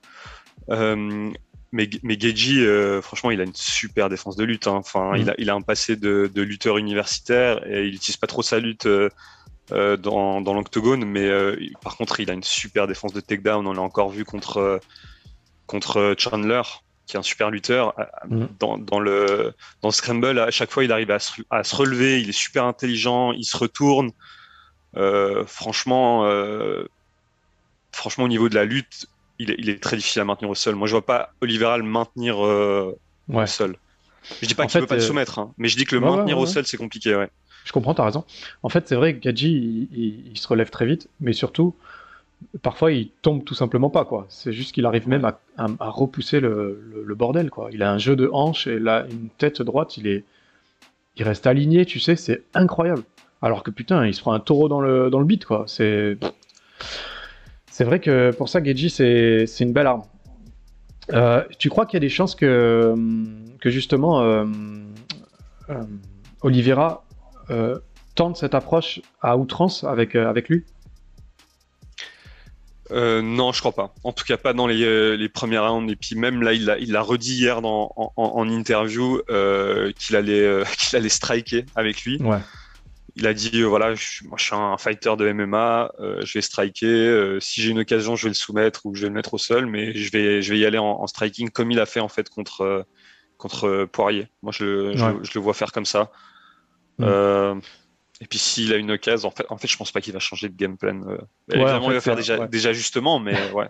[0.70, 1.32] Euh,
[1.72, 4.68] mais, mais Geji, euh, franchement, il a une super défense de lutte.
[4.68, 4.76] Hein.
[4.76, 5.30] Enfin, il, mm.
[5.30, 8.60] a, il a un passé de, de, lutteur universitaire et il n'utilise pas trop sa
[8.60, 9.10] lutte euh,
[9.72, 13.66] euh, dans, dans l'octogone, mais euh, par contre, il a une super défense de takedown.
[13.66, 14.82] On l'a encore vu contre,
[15.66, 16.62] contre Chandler,
[17.08, 17.94] qui est un super lutteur.
[18.28, 18.46] Mm.
[18.60, 21.74] Dans, dans, le, dans le scramble, à chaque fois, il arrive à se, à se
[21.74, 22.20] relever.
[22.20, 23.32] Il est super intelligent.
[23.32, 24.12] Il se retourne.
[25.46, 26.30] franchement,
[27.94, 29.08] franchement, au niveau de la lutte,
[29.42, 30.76] il est, très difficile à maintenir au sol.
[30.76, 32.98] Moi, je vois pas Oliveira le maintenir euh,
[33.32, 33.76] au sol.
[34.42, 35.96] Je dis pas qu'il ne peut pas le euh, soumettre, hein, mais je dis que
[35.96, 37.16] le maintenir au sol, c'est compliqué.
[37.16, 37.30] Ouais.
[37.66, 38.24] Je comprends, tu as raison.
[38.64, 41.76] En fait, c'est vrai que Gadji, il, se relève très vite, mais surtout,
[42.62, 44.06] parfois, il tombe tout simplement pas.
[44.06, 44.26] quoi.
[44.30, 45.40] C'est juste qu'il arrive même à,
[45.80, 47.50] repousser le, bordel.
[47.50, 47.70] quoi.
[47.72, 50.24] Il a un jeu de hanche et là, une tête droite, il, est,
[51.18, 53.04] il reste aligné, tu sais, c'est incroyable.
[53.42, 55.64] Alors que putain, il se prend un taureau dans le, dans le beat, quoi.
[55.68, 56.18] C'est.
[57.72, 60.04] C'est vrai que pour ça, Geji, c'est une belle arme.
[61.14, 62.94] Euh, tu crois qu'il y a des chances que,
[63.60, 64.46] que justement euh,
[65.70, 65.84] euh,
[66.42, 67.06] Oliveira
[68.16, 70.66] tente cette approche à outrance avec, avec lui?
[72.92, 73.94] Non, je crois pas.
[74.04, 75.92] En tout cas, pas dans les, les premières rounds.
[75.92, 79.22] Et puis même là, il l'a il a redit hier dans, en, en interview
[79.98, 82.22] qu'il allait, qu'il allait striker avec lui.
[82.22, 82.40] Ouais
[83.16, 86.34] il a dit euh, voilà, je, moi je suis un fighter de MMA, euh, je
[86.38, 86.86] vais striker.
[86.88, 89.38] Euh, si j'ai une occasion, je vais le soumettre ou je vais le mettre au
[89.38, 92.08] sol, mais je vais, je vais y aller en, striking comme il a fait en
[92.08, 92.86] fait contre
[93.38, 94.28] contre Poirier.
[94.44, 96.12] Moi, je, je, le vois faire comme ça.
[97.00, 97.60] Mm.
[98.22, 100.20] et puis s'il a une occasion, en fait, en fait, je pense pas qu'il va
[100.20, 101.02] changer de game plan.
[101.52, 103.68] évidemment, il va faire déjà, des ajustements, mais ouais.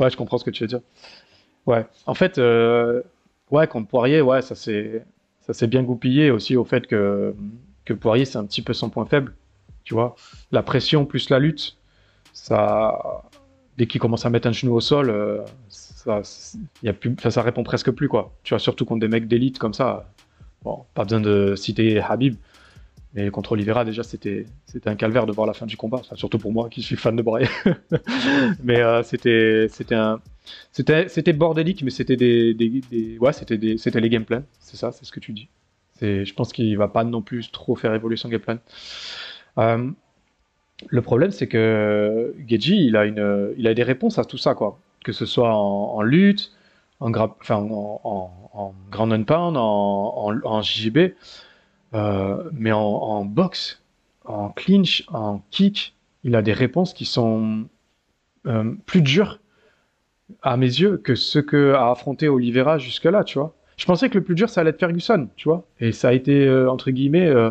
[0.00, 0.80] ouais, je comprends ce que tu veux dire.
[1.66, 7.34] Ouais, en fait, ouais, contre Poirier, ouais, ça s'est bien goupillé aussi au fait que
[7.86, 9.34] que Poirier, c'est un petit peu son point faible.
[9.84, 10.16] Tu vois,
[10.52, 11.78] la pression plus la lutte,
[12.34, 13.22] ça,
[13.78, 16.22] dès qu'il commence à mettre un genou au sol, euh, ça,
[17.42, 18.34] répond presque plus quoi.
[18.42, 20.12] Tu vois, surtout contre des mecs d'élite comme ça.
[20.62, 22.34] Bon, pas besoin de citer Habib,
[23.14, 24.46] mais contre Oliveira déjà c'était
[24.86, 26.02] un calvaire de voir la fin du combat.
[26.14, 27.48] surtout pour moi qui suis fan de Poirier.
[28.64, 29.96] mais euh, c'était c'était
[30.72, 34.42] c'était c'était bordélique, mais c'était des, des, ouais c'était c'était les game plans.
[34.58, 35.48] C'est ça, c'est ce que tu dis
[36.00, 38.58] je pense qu'il va pas non plus trop faire évoluer son game plan.
[39.58, 39.90] Euh,
[40.88, 44.78] le problème, c'est que Geji, il a des réponses à tout ça, quoi.
[45.04, 46.52] Que ce soit en, lutte,
[47.00, 48.00] en, enfin, en,
[48.52, 51.14] en, ground and pound, en, en JJB,
[51.94, 53.82] euh, mais en, boxe,
[54.24, 55.94] en clinch, en kick,
[56.24, 57.66] il a des réponses qui sont
[58.46, 59.38] euh, plus dures
[60.42, 63.54] à mes yeux, que ce que a affronté Oliveira jusque-là, tu vois.
[63.76, 65.66] Je pensais que le plus dur, ça allait être Ferguson, tu vois.
[65.80, 67.50] Et ça a été, euh, entre guillemets, euh,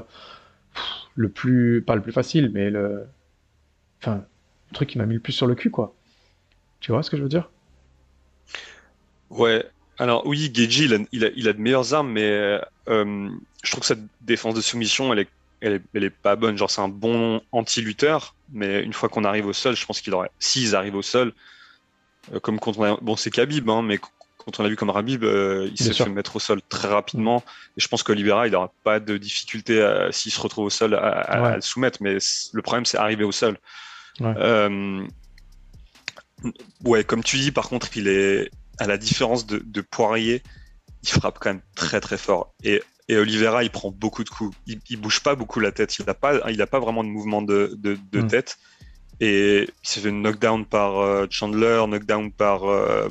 [1.15, 3.05] le plus, pas le plus facile, mais le,
[4.01, 4.23] enfin,
[4.69, 5.95] le truc qui m'a mis le plus sur le cul, quoi.
[6.79, 7.49] Tu vois ce que je veux dire?
[9.29, 9.63] Ouais.
[9.97, 12.59] Alors oui, Geji, il a, de meilleures armes, mais
[12.89, 13.29] euh,
[13.63, 15.29] je trouve que sa défense de soumission, elle est,
[15.61, 16.57] elle est, pas bonne.
[16.57, 20.13] Genre, c'est un bon anti-lutteur, mais une fois qu'on arrive au sol, je pense qu'il
[20.13, 21.33] aurait, s'ils arrivent au sol,
[22.41, 23.99] comme contre, bon, c'est Khabib, hein, mais
[24.45, 27.43] quand on a vu comme Rabib, euh, il s'est fait mettre au sol très rapidement.
[27.77, 31.55] Et je pense qu'Olivera, il n'aura pas de difficulté s'il se retrouve au sol à,
[31.55, 31.97] le soumettre.
[32.01, 32.17] Mais
[32.53, 33.57] le problème, c'est arriver au sol.
[34.19, 34.33] Ouais.
[34.37, 35.05] Euh,
[36.83, 37.03] ouais.
[37.03, 40.43] comme tu dis, par contre, il est à la différence de, Poirier,
[41.01, 42.53] il frappe quand même très très fort.
[42.63, 44.55] Et, et Oliveira, il prend beaucoup de coups.
[44.67, 45.97] Il, il bouge pas beaucoup la tête.
[45.97, 48.27] Il n'a pas, il a pas vraiment de mouvement de, de, mm.
[48.27, 48.57] tête.
[49.21, 52.61] Et il s'est fait knockdown par euh, Chandler, knockdown par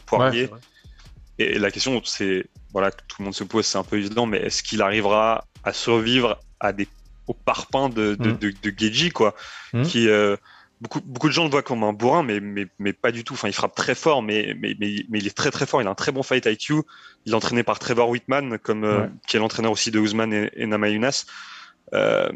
[0.06, 0.48] Poirier.
[1.38, 4.26] Et la question, c'est, voilà, que tout le monde se pose, c'est un peu évident,
[4.26, 6.88] mais est-ce qu'il arrivera à survivre à des,
[7.26, 8.38] au parpaing de, de, mm.
[8.62, 9.34] de, Geji, quoi,
[9.72, 9.82] mm.
[9.82, 10.36] qui, euh,
[10.80, 13.34] beaucoup, beaucoup de gens le voient comme un bourrin, mais, mais, mais pas du tout.
[13.34, 15.82] Enfin, il frappe très fort, mais, mais, mais, mais, il est très très fort.
[15.82, 16.82] Il a un très bon fight IQ.
[17.26, 20.50] Il est entraîné par Trevor Whitman, comme, euh, qui est l'entraîneur aussi de Ousmane et,
[20.54, 21.26] et Namajunas.
[21.92, 22.28] Euh,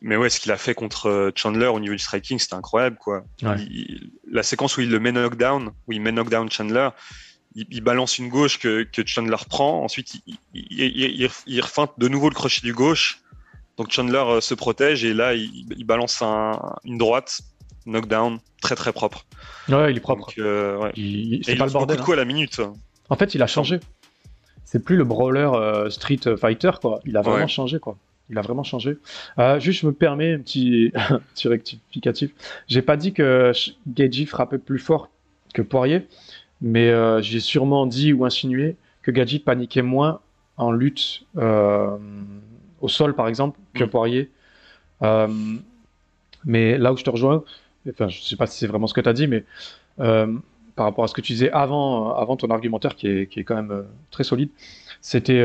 [0.00, 3.24] mais ouais, ce qu'il a fait contre Chandler au niveau du striking, c'était incroyable, quoi.
[4.30, 6.88] la séquence où il le met knockdown, où il met knockdown Chandler,
[7.56, 9.82] il, balance une gauche que, que Chandler prend.
[9.82, 13.20] Ensuite, il, il, il, refeinte de nouveau le crochet du gauche.
[13.76, 16.22] Donc Chandler euh, se protège et là, il, balance
[16.84, 17.40] une droite,
[17.86, 19.24] knockdown, très très propre.
[19.68, 20.32] Ouais, il est propre.
[20.38, 20.92] Euh, ouais.
[20.96, 21.96] Il, c'est pas le bordel.
[21.96, 22.18] Beaucoup de hein.
[22.18, 22.60] à la minute.
[23.08, 23.80] En fait, il a changé.
[24.64, 27.00] C'est plus le brawler euh, street fighter, quoi.
[27.04, 27.96] Il a vraiment changé, quoi.
[28.28, 28.98] Il a vraiment changé.
[29.58, 30.92] juste, je me permets un petit,
[31.34, 32.32] petit rectificatif.
[32.66, 33.52] J'ai pas dit que
[33.96, 35.08] Geji frappait plus fort
[35.54, 36.06] que Poirier
[36.60, 40.20] mais euh, j'ai sûrement dit ou insinué que Gadji paniquait moins
[40.56, 41.96] en lutte euh,
[42.80, 43.88] au sol, par exemple, que mm.
[43.88, 44.30] Poirier.
[45.02, 45.28] Euh,
[46.44, 47.44] mais là où je te rejoins,
[47.88, 49.44] enfin, je ne sais pas si c'est vraiment ce que tu as dit, mais
[49.96, 53.44] par rapport à ce que tu disais avant, avant ton argumentaire, qui est, qui est
[53.44, 54.50] quand même très solide,
[55.00, 55.44] c'était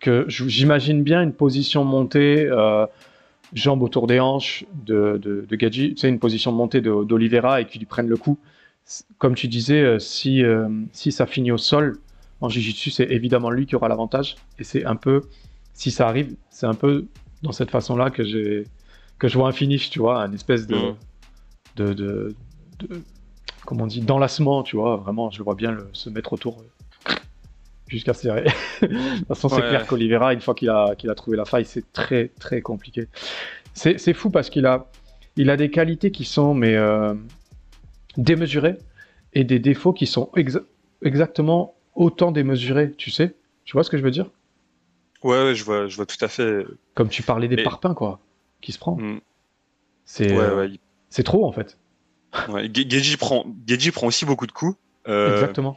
[0.00, 2.48] que j'imagine bien une position montée,
[3.52, 7.66] jambes autour des hanches de, de, de Gadji, tu sais, une position montée d'Olivera et
[7.66, 8.38] qu'il lui prenne le coup
[9.18, 11.98] comme tu disais, euh, si, euh, si ça finit au sol,
[12.40, 14.36] en Jiu-Jitsu, c'est évidemment lui qui aura l'avantage.
[14.58, 15.22] Et c'est un peu,
[15.72, 17.06] si ça arrive, c'est un peu
[17.42, 18.64] dans cette façon-là que,
[19.18, 20.94] que je vois un finish, tu vois, un espèce de,
[21.76, 22.34] de, de,
[23.64, 27.12] comment on dit, d'enlacement, tu vois, vraiment, je le vois bien se mettre autour euh,
[27.88, 28.44] jusqu'à serrer.
[28.82, 31.64] de toute façon, c'est clair qu'Olivera, une fois qu'il a, qu'il a trouvé la faille,
[31.64, 33.08] c'est très, très compliqué.
[33.72, 34.90] C'est, c'est fou parce qu'il a,
[35.36, 36.76] il a des qualités qui sont, mais
[38.16, 38.78] démesurés
[39.32, 40.30] et des défauts qui sont
[41.02, 43.34] exactement autant démesurés, tu sais
[43.64, 44.30] Tu vois ce que je veux dire?
[45.22, 46.64] Ouais, je vois, je vois tout à fait.
[46.94, 48.20] Comme tu parlais des parpaings, quoi,
[48.60, 48.96] qui se prend.
[48.96, 49.20] Hmm.
[50.04, 50.70] C'est ouais,
[51.08, 51.78] c'est trop, en fait.
[52.48, 53.46] Ouais, Geji prend,
[53.92, 54.76] prend aussi beaucoup de coups.
[55.08, 55.76] Euh, exactement.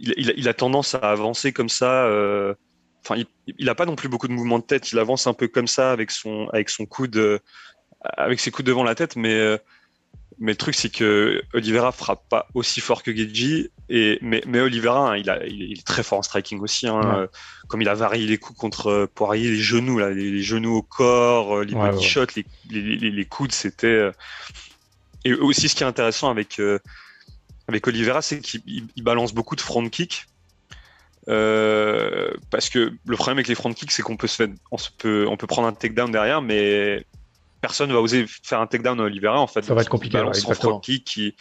[0.00, 2.06] Il, il, a tendance à avancer comme ça.
[2.06, 2.54] Euh,
[3.04, 4.92] enfin, il, n'a pas non plus beaucoup de mouvements de tête.
[4.92, 7.40] Il avance un peu comme ça avec son, avec son coude,
[8.02, 9.58] avec ses coudes devant la tête, mais euh,
[10.42, 13.70] mais le truc, c'est que Oliveira frappe pas aussi fort que Geji.
[13.88, 16.88] Et, mais, mais Oliveira, hein, il, a, il, est très fort en striking aussi.
[16.88, 17.26] Hein, euh,
[17.68, 20.82] comme il a varié les coups contre euh, Poirier, les genoux, là, les, genoux au
[20.82, 24.10] corps, euh, les body shots, les, les, les, coudes, c'était.
[25.24, 26.60] Et aussi, ce qui est intéressant avec,
[27.68, 30.26] avec Oliveira, c'est qu'il balance beaucoup de front kick.
[31.26, 35.36] parce que le problème avec les front kicks, c'est qu'on peut se on, peut, on
[35.36, 37.06] peut prendre un takedown derrière, mais
[37.62, 39.62] personne va oser faire un takedown à Oliveira en fait.
[39.62, 40.20] Ça va être compliqué.
[40.20, 40.80] Ouais, exactement.
[40.80, 41.34] Qui, qui,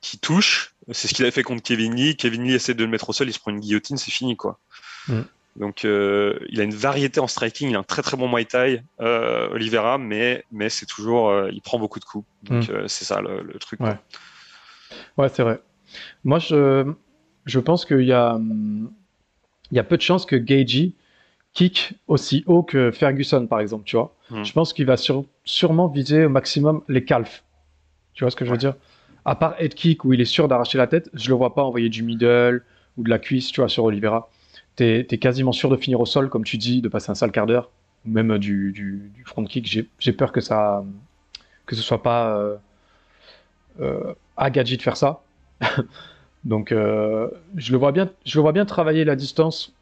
[0.00, 0.76] qui touche.
[0.92, 2.16] C'est ce qu'il a fait contre Kevin Lee.
[2.16, 4.36] Kevin Lee essaie de le mettre au sol, il se prend une guillotine, c'est fini
[4.36, 4.60] quoi.
[5.08, 5.22] Mm.
[5.56, 8.44] Donc euh, il a une variété en striking, il a un très très bon Muay
[8.44, 12.28] Thai, euh, Oliveira, mais, mais c'est toujours, euh, il prend beaucoup de coups.
[12.44, 12.72] Donc mm.
[12.72, 13.80] euh, c'est ça le, le truc.
[13.80, 13.98] Ouais,
[15.16, 15.60] ouais c'est vrai.
[16.22, 16.92] Moi je,
[17.46, 18.38] je pense qu'il y a,
[19.70, 20.92] il y a peu de chances que Gagey
[21.54, 24.14] kick aussi haut que Ferguson par exemple, tu vois.
[24.30, 24.44] Hmm.
[24.44, 24.96] Je pense qu'il va
[25.44, 27.44] sûrement viser au maximum les calfs.
[28.14, 28.74] Tu vois ce que je veux dire?
[29.24, 31.62] À part head kick où il est sûr d'arracher la tête, je le vois pas
[31.62, 32.62] envoyer du middle
[32.96, 34.30] ou de la cuisse, tu vois, sur Oliveira.
[34.76, 37.32] Tu es, quasiment sûr de finir au sol, comme tu dis, de passer un sale
[37.32, 37.70] quart d'heure,
[38.06, 39.86] ou même du, du, front kick.
[39.98, 40.84] J'ai peur que ça
[41.68, 42.56] que ce soit pas euh,
[43.80, 45.22] euh, à Gadget de faire ça.
[46.44, 49.74] Donc, euh, je, le vois bien, je le vois bien travailler la distance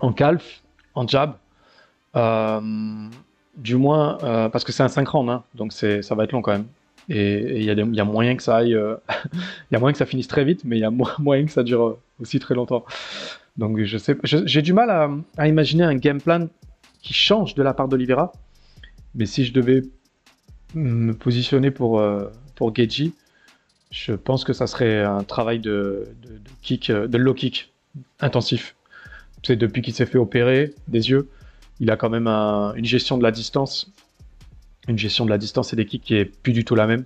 [0.00, 0.62] en calf,
[0.98, 1.34] en jab.
[2.16, 2.60] Euh,
[3.56, 6.42] du moins, euh, parce que c'est un 5 rounds, hein, donc ça va être long
[6.42, 6.66] quand même.
[7.08, 8.76] Et il y, a moyen que ça aille,
[9.32, 11.52] il y a moyen que ça finisse très vite, mais il y a moyen que
[11.52, 12.84] ça dure aussi très longtemps.
[13.56, 14.90] Donc je sais, j'ai du mal
[15.38, 16.48] à, imaginer un game plan
[17.02, 18.32] qui change de la part d'Olivera.
[19.14, 19.82] Mais si je devais
[20.74, 22.02] me positionner pour,
[22.54, 23.14] pour Geji,
[23.90, 27.72] je pense que ça serait un travail de, de, kick, de low kick
[28.20, 28.76] intensif.
[29.44, 31.28] C'est depuis qu'il s'est fait opérer des yeux,
[31.80, 33.92] il a quand même une gestion de la distance,
[34.88, 37.04] une gestion de la distance et des kicks qui est plus du tout la même.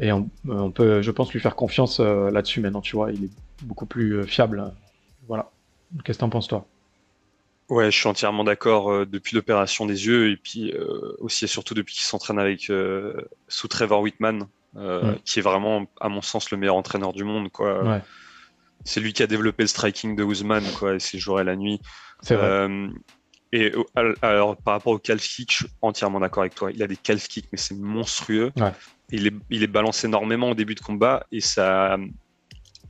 [0.00, 0.30] Et on,
[0.70, 2.80] peut, je pense, lui faire confiance euh, là-dessus maintenant.
[2.80, 3.30] Tu vois, il est
[3.62, 4.72] beaucoup plus euh, fiable.
[5.28, 5.50] Voilà.
[6.04, 6.66] Qu'est-ce que t'en penses toi?
[7.68, 10.72] Ouais, je suis entièrement d'accord euh, depuis l'opération des yeux et puis
[11.18, 12.72] aussi et surtout depuis qu'il s'entraîne avec
[13.48, 14.46] sous Trevor Whitman,
[15.24, 17.50] qui est vraiment, à mon sens, le meilleur entraîneur du monde.
[17.50, 18.00] Quoi.
[18.84, 21.44] C'est lui qui a développé le striking de Ousmane, quoi, et c'est le jour et
[21.44, 21.80] la nuit.
[22.22, 22.68] C'est vrai.
[23.52, 23.72] Et
[24.22, 26.70] alors, par rapport au calf kick, je suis entièrement d'accord avec toi.
[26.70, 28.52] Il a des calf kicks, mais c'est monstrueux.
[29.10, 31.96] Il, est, il est balancé énormément au début de combat et ça,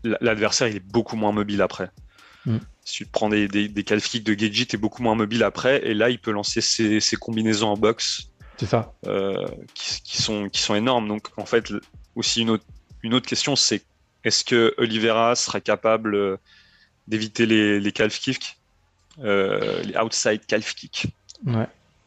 [0.04, 1.90] l'adversaire, il est beaucoup moins mobile après.
[2.44, 2.58] Mm.
[2.84, 5.86] Si tu prends des, des, calf kicks de Geji, tu es beaucoup moins mobile après.
[5.86, 8.30] Et là, il peut lancer ses, ses combinaisons en boxe.
[8.58, 8.92] C'est ça.
[9.06, 11.08] Euh, qui, sont, qui sont énormes.
[11.08, 11.72] Donc, en fait,
[12.16, 12.64] aussi une autre,
[13.02, 13.82] une autre question, c'est
[14.24, 16.36] est-ce que Oliveira sera capable euh,
[17.08, 18.56] d'éviter les, les calf kicks
[19.22, 21.06] euh, les outside calf kick.
[21.46, 21.66] Ouais.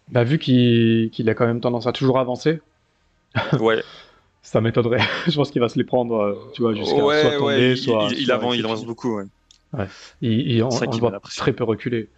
[0.09, 2.61] Bah, vu qu'il a quand même tendance à toujours avancer.
[3.59, 3.83] ouais.
[4.41, 5.01] ça m'étonnerait.
[5.27, 8.09] je pense qu'il va se les prendre, euh, tu vois, jusqu'à soit tomber, soit.
[8.17, 9.25] Il, avance, il avance beaucoup, ouais.
[9.73, 9.87] ouais.
[10.21, 12.09] Il, on, voit très peu reculer.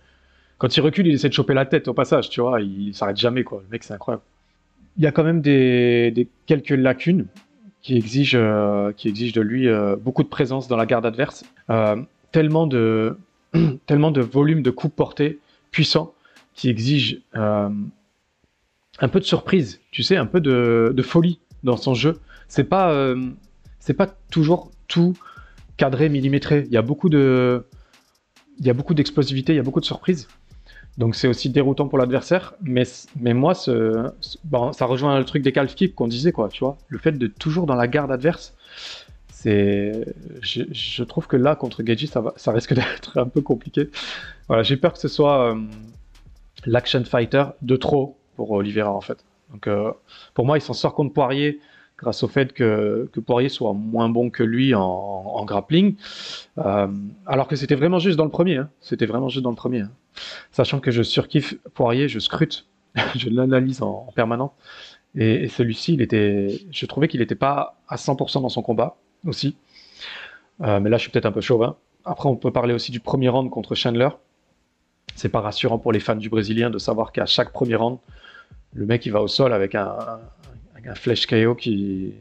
[0.57, 3.17] Quand il recule, il essaie de choper la tête au passage, tu vois, il s'arrête
[3.17, 3.61] jamais, quoi.
[3.65, 4.23] Le mec, c'est incroyable.
[4.97, 7.27] Il y a quand même des, des quelques lacunes
[7.85, 9.67] qui exigent, euh, qui exigent de lui
[10.01, 11.43] beaucoup de présence dans la garde adverse.
[12.31, 13.15] tellement de,
[13.85, 15.39] tellement de volume de coups portés
[15.71, 16.13] puissants
[16.55, 17.69] qui exigent euh,
[18.99, 22.19] un peu de surprise, tu sais, un peu de, folie dans son jeu.
[22.47, 23.29] C'est pas, euh,
[23.79, 25.15] c'est pas toujours tout
[25.77, 26.63] cadré, millimétré.
[26.65, 27.65] Il y a beaucoup de,
[28.59, 30.27] il y a beaucoup d'explosivité, il y a beaucoup de surprises.
[30.97, 32.53] Donc c'est aussi déroutant pour l'adversaire.
[32.61, 32.83] Mais,
[33.19, 36.77] mais moi, ça rejoint le truc des calf kicks qu'on disait, quoi, tu vois.
[36.87, 38.55] Le fait de toujours dans la garde adverse,
[39.45, 43.89] je, trouve que là contre Geji ça, ça risque d'être un peu compliqué.
[44.47, 45.59] Voilà, j'ai peur que ce soit euh,
[46.65, 49.23] l'action fighter de trop pour Oliveira en fait.
[49.51, 49.91] Donc euh,
[50.33, 51.59] pour moi, il s'en sort contre Poirier
[51.97, 55.95] grâce au fait que, Poirier soit moins bon que lui en, grappling,
[56.57, 56.87] euh,
[57.25, 58.57] alors que c'était vraiment juste dans le premier.
[58.57, 58.69] Hein.
[58.81, 59.81] C'était vraiment juste dans le premier.
[59.81, 59.91] Hein.
[60.51, 62.67] Sachant que je surkiffe Poirier, je scrute,
[63.15, 64.51] je l'analyse en, permanence.
[65.15, 69.55] Et, celui-ci, il était, je trouvais qu'il n'était pas à 100% dans son combat aussi.
[70.61, 71.77] Euh, mais là, je suis peut-être un peu chauvin.
[72.03, 74.09] Après, on peut parler aussi du premier round contre Chandler.
[75.15, 77.97] C'est pas rassurant pour les fans du Brésilien de savoir qu'à chaque premier round,
[78.73, 79.97] le mec il va au sol avec un,
[80.85, 82.13] un, flash KO qui,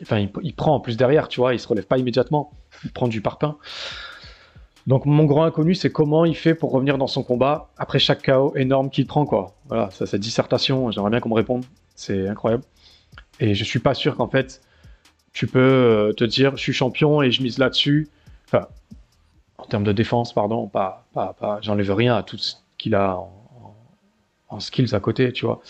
[0.00, 2.52] enfin, il, prend en plus derrière, tu vois, il se relève pas immédiatement,
[2.84, 3.58] il prend du parpaing.
[4.88, 8.24] Donc mon grand inconnu, c'est comment il fait pour revenir dans son combat après chaque
[8.24, 9.54] KO énorme qu'il prend, quoi.
[9.68, 12.64] Voilà, ça, cette dissertation, j'aimerais bien qu'on me réponde, c'est incroyable.
[13.38, 14.62] Et je suis pas sûr qu'en fait,
[15.34, 18.08] tu peux euh, te dire je suis champion et je mise là-dessus.
[18.46, 18.66] Enfin,
[19.58, 23.18] en termes de défense, pardon, pas, pas, pas j'enlève rien à tout ce qu'il a
[24.48, 25.60] en, skills à côté, tu vois.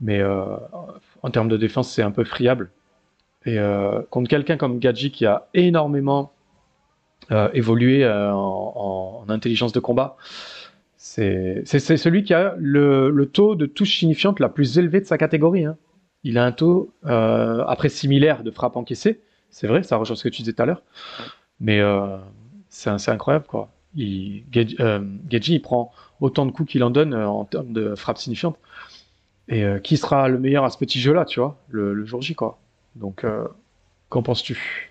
[0.00, 0.56] Mais euh,
[1.22, 2.72] en termes de défense, c'est un peu friable.
[3.46, 6.33] Et euh, contre quelqu'un comme Gadji qui a énormément
[7.52, 10.16] évolué en, intelligence de combat,
[10.96, 15.18] c'est celui qui a le, le, taux de touche signifiante la plus élevé de sa
[15.18, 15.64] catégorie.
[15.64, 15.76] Hein
[16.24, 19.20] il a un taux, euh, après similaire, de frappe encaissée.
[19.50, 20.82] C'est vrai, ça rejoint ce que tu disais tout à l'heure.
[21.60, 22.16] Mais euh,
[22.70, 23.68] c'est incroyable, quoi.
[23.94, 24.42] Il,
[24.80, 28.58] euh, il prend autant de coups qu'il en donne en termes de frappe signifiante.
[29.48, 32.58] Et qui sera le meilleur à ce petit jeu-là, tu vois, le, jour J, quoi.
[32.96, 33.26] Donc,
[34.08, 34.90] qu'en penses-tu?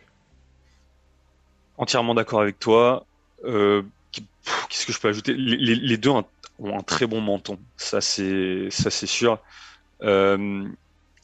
[1.77, 3.05] Entièrement d'accord avec toi.
[3.43, 5.33] Qu'est-ce que je peux ajouter?
[5.33, 6.25] Les, deux ont
[6.63, 9.39] un, très bon menton, ça c'est ça c'est sûr.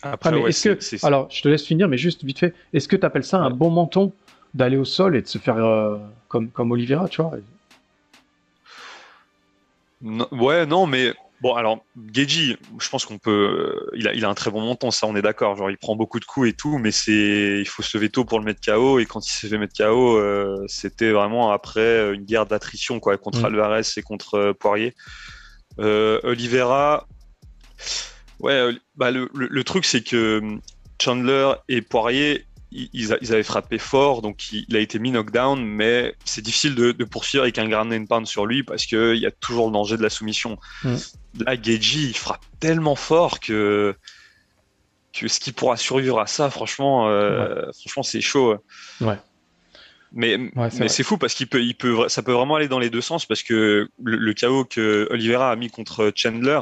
[0.02, 1.06] Après, mais est-ce que.
[1.06, 3.50] Alors, je te laisse finir, mais juste vite fait, est-ce que tu appelles ça un
[3.50, 4.14] bon menton
[4.54, 5.97] d'aller au sol et de se faire euh,
[6.28, 7.34] comme, comme Oliveira, tu vois?
[10.32, 11.84] Ouais, non, mais bon, alors,
[12.14, 13.90] Geji, je pense qu'on peut.
[13.96, 15.56] Il a, il a un très bon menton, ça, on est d'accord.
[15.56, 17.60] Genre, il prend beaucoup de coups et tout, mais c'est.
[17.60, 19.78] Il faut se lever tôt pour le mettre KO, et quand il s'est fait mettre
[19.78, 23.46] KO, euh, c'était vraiment après une guerre d'attrition, quoi, contre mm.
[23.46, 24.96] Alvarez et contre euh, Poirier.
[25.78, 27.08] Oliveira
[28.40, 30.62] Ouais, euh, bah le, le, truc c'est que hum,
[31.02, 36.41] Chandler et Poirier, ils, avaient frappé fort, donc il, a été mis knockdown, mais c'est
[36.41, 39.32] difficile de, de, poursuivre avec un grand and pound sur lui parce qu'il y a
[39.32, 40.57] toujours le danger de la soumission.
[40.84, 40.95] Mm.
[41.45, 43.95] Là, Geji, il frappe tellement fort que
[45.13, 47.09] ce qui pourra survivre à ça, franchement,
[47.74, 48.55] franchement, c'est chaud.
[49.01, 49.17] Ouais.
[50.11, 52.89] Mais, mais c'est fou parce qu'il peut, il peut, ça peut vraiment aller dans les
[52.89, 56.61] deux sens parce que le, chaos que Oliveira a mis contre Chandler,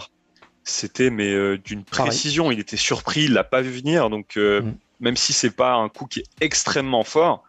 [0.64, 2.52] c'était mais euh, d'une précision.
[2.52, 4.10] Il était surpris, il l'a pas vu venir.
[4.10, 4.76] Donc euh, mm.
[5.00, 7.44] Même si c'est pas un coup qui est extrêmement fort,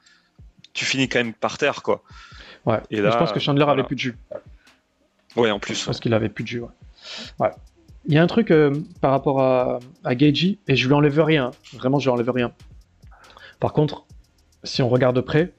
[0.72, 2.02] tu finis quand même par terre, quoi.
[2.64, 2.80] Ouais.
[2.90, 4.16] Et là, je pense que Chandler avait plus de jus.
[5.36, 5.84] Ouais, en plus.
[5.84, 6.62] Parce qu'il avait plus de jus.
[7.38, 7.50] Ouais.
[8.06, 11.20] Il y a un truc euh, par rapport à, à Gagey, et je lui enlève
[11.20, 11.50] rien.
[11.74, 12.52] Vraiment, je lui enlève rien.
[13.60, 14.04] Par contre,
[14.64, 15.52] si on regarde de près,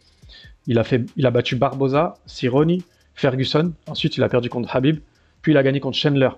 [0.67, 2.83] il a, fait, il a battu Barbosa, Sironi,
[3.15, 3.73] Ferguson.
[3.87, 4.99] Ensuite, il a perdu contre Habib.
[5.41, 6.29] Puis il a gagné contre Chandler.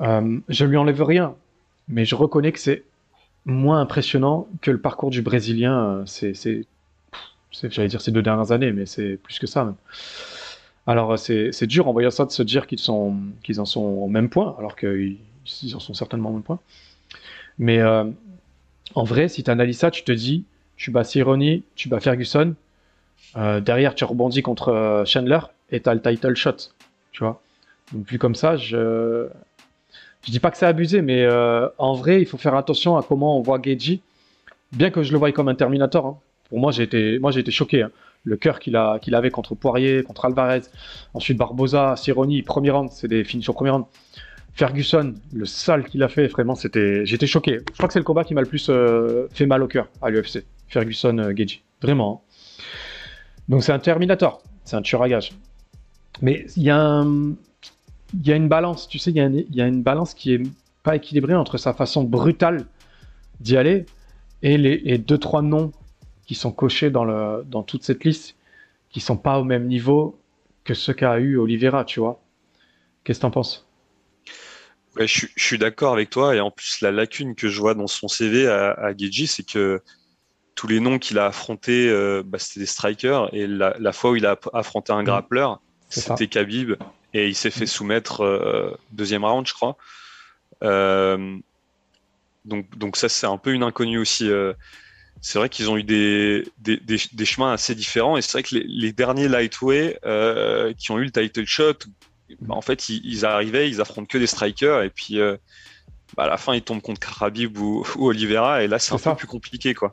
[0.00, 1.34] Euh, je lui enlève rien,
[1.88, 2.84] mais je reconnais que c'est
[3.44, 6.04] moins impressionnant que le parcours du Brésilien.
[6.06, 6.34] C'est,
[7.52, 9.76] j'allais dire ces deux dernières années, mais c'est plus que ça même.
[10.86, 14.56] Alors c'est, dur en voyant ça de se dire qu'ils, en sont au même point,
[14.58, 15.18] alors qu'ils
[15.74, 16.58] en sont certainement au même point.
[17.58, 18.04] Mais euh,
[18.94, 20.44] en vrai, si tu analyses ça, tu te dis,
[20.76, 22.54] tu bats Sironi, tu bats Ferguson,
[23.36, 26.56] euh, derrière, tu rebondis contre euh, Chandler et tu as le title shot.
[27.12, 27.40] Tu vois
[27.92, 29.28] Donc, vu comme ça, je.
[30.22, 33.02] Je dis pas que c'est abusé, mais euh, en vrai, il faut faire attention à
[33.02, 34.02] comment on voit Geji.
[34.72, 36.06] Bien que je le voie comme un Terminator.
[36.06, 36.18] Hein.
[36.48, 37.82] Pour moi, j'ai été, moi, j'ai été choqué.
[37.82, 37.90] Hein.
[38.24, 40.62] Le cœur qu'il a, qu'il avait contre Poirier, contre Alvarez,
[41.14, 43.86] ensuite Barbosa, Cironi, premier round, c'est des au premier round.
[44.52, 47.60] Ferguson, le sale qu'il a fait, vraiment, c'était, j'étais choqué.
[47.70, 48.70] Je crois que c'est le combat qui m'a le plus
[49.32, 50.44] fait mal au cœur à l'UFC.
[50.68, 52.22] Ferguson, Geji, vraiment.
[52.26, 52.62] Hein.
[53.48, 55.32] Donc c'est un Terminator, c'est un tueur à gage.
[56.22, 57.04] Mais il y, a
[58.14, 60.42] il y a une balance, tu sais, il y, y, a une balance qui est
[60.82, 62.66] pas équilibrée entre sa façon brutale
[63.40, 63.86] d'y aller
[64.42, 65.72] et les, deux trois noms
[66.26, 68.36] qui sont cochés dans, le, dans toute cette liste
[68.90, 70.18] qui sont pas au même niveau
[70.64, 72.22] que ce qu'a eu Oliveira, tu vois.
[73.04, 73.66] Qu'est-ce que t'en penses?
[74.96, 77.86] Ouais, je, suis d'accord avec toi et en plus la lacune que je vois dans
[77.86, 78.92] son CV à, à
[79.26, 79.80] c'est que
[80.56, 83.32] tous les noms qu'il a affrontés, euh, bah, c'était des strikers.
[83.32, 85.06] Et la, fois où il a affronté un mm.
[85.06, 85.46] grappler,
[85.88, 86.74] c'était Khabib.
[87.12, 87.68] Et il s'est fait mm.
[87.68, 89.76] soumettre euh, deuxième round, je crois.
[90.62, 91.36] Euh,
[92.44, 94.30] donc, donc ça, c'est un peu une inconnue aussi.
[95.20, 98.16] c'est vrai qu'ils ont eu des, des, chemins assez différents.
[98.16, 99.98] Et c'est vrai que les, derniers lightweight
[100.78, 101.74] qui ont eu le title shot,
[102.40, 104.82] bah, en fait, ils, arrivaient, ils affrontent que des strikers.
[104.82, 105.18] Et puis,
[106.16, 108.62] bah, à la fin, ils tombent contre Khabib ou, ou Oliveira.
[108.62, 109.92] Et là, c'est un peu plus compliqué, quoi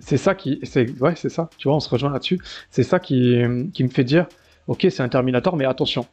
[0.00, 1.50] c'est ça qui, c'est ouais, c'est ça.
[1.58, 2.40] Tu vois, on se rejoint là-dessus.
[2.70, 3.38] C'est ça qui,
[3.72, 4.26] qui, me fait dire,
[4.70, 6.06] ok, c'est un Terminator, mais attention,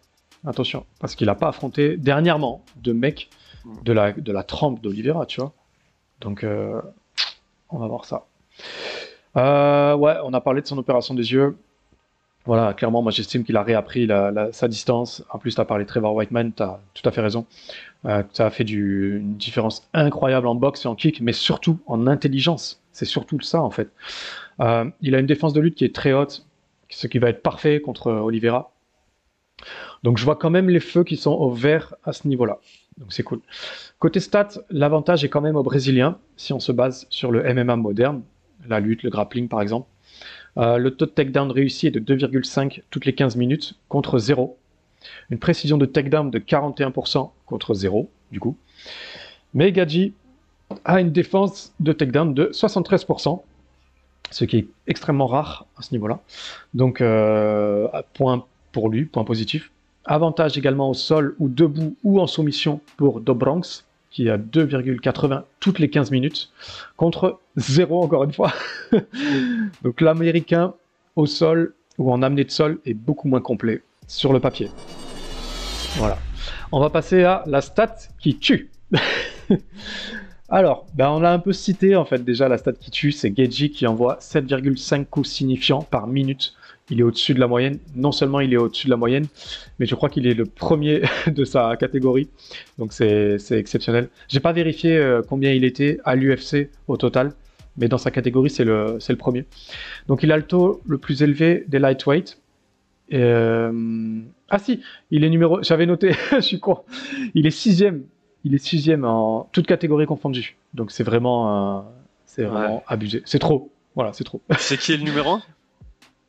[0.46, 3.30] attention, parce qu'il n'a pas affronté dernièrement de mecs
[3.84, 5.54] de la de la trempe d'Olivera, tu vois.
[6.22, 6.82] Donc, euh,
[7.70, 8.26] on va voir ça.
[9.36, 11.56] Euh, ouais, on a parlé de son opération des yeux.
[12.46, 14.08] Voilà, clairement, moi j'estime qu'il a réappris
[14.52, 15.24] sa distance.
[15.30, 17.46] En plus, tu as parlé de Trevor Whiteman, tu as tout à fait raison.
[18.06, 22.08] Euh, ça a fait une différence incroyable en boxe et en kick, mais surtout en
[22.08, 22.82] intelligence.
[22.92, 23.90] C'est surtout ça, en fait.
[24.62, 26.48] Euh, il a une défense de lutte qui est très haute,
[26.90, 28.72] ce qui va être parfait contre Oliveira.
[30.04, 32.60] Donc je vois quand même les feux qui sont au vert à ce niveau-là.
[32.98, 33.42] Donc c'est cool.
[34.00, 37.76] Côté stats, l'avantage est quand même au Brésilien, si on se base sur le MMA
[37.76, 38.24] moderne,
[38.68, 39.88] la lutte, le grappling par exemple.
[40.58, 44.58] Euh, le taux de takedown réussi est de 2,5 toutes les 15 minutes contre 0.
[45.30, 48.58] Une précision de takedown de 41% contre 0, du coup.
[49.54, 50.14] Mais Gadji
[50.84, 53.42] a une défense de takedown de 73%,
[54.32, 56.20] ce qui est extrêmement rare à ce niveau-là.
[56.74, 59.72] Donc, euh, point pour lui, point positif.
[60.06, 65.80] Avantage également au sol ou debout ou en soumission pour Dobranks, qui a 2,80 toutes
[65.80, 66.50] les 15 minutes,
[66.96, 68.54] contre 0 encore une fois.
[69.84, 70.74] Donc l'américain
[71.16, 74.70] au sol ou en amené de sol est beaucoup moins complet sur le papier.
[75.96, 76.18] Voilà.
[76.72, 78.70] On va passer à la stat qui tue.
[80.50, 83.36] Alors, ben on a un peu cité en fait déjà la stat qui tue, c'est
[83.36, 86.54] Geji qui envoie 7,5 coups signifiants par minute.
[86.90, 87.80] Il est au-dessus de la moyenne.
[87.96, 89.26] Non seulement il est au-dessus de la moyenne,
[89.78, 92.30] mais je crois qu'il est le premier de sa catégorie.
[92.78, 94.08] Donc c'est exceptionnel.
[94.30, 97.34] J'ai pas vérifié euh, combien il était à l'UFC au total,
[97.76, 99.46] mais dans sa catégorie c'est le, le premier.
[100.08, 102.38] Donc il a le taux le plus élevé des lightweight.
[103.12, 104.22] Euh...
[104.50, 104.82] Ah si,
[105.12, 105.62] il est numéro.
[105.62, 106.80] J'avais noté, je suis con.
[107.34, 108.04] Il est sixième
[108.44, 110.58] il est sixième en toute catégorie confondue.
[110.74, 111.82] Donc c'est vraiment, euh,
[112.26, 113.22] c'est vraiment abusé.
[113.26, 113.72] C'est trop.
[113.96, 114.42] Voilà, c'est trop.
[114.60, 115.42] C'est qui est le numéro 1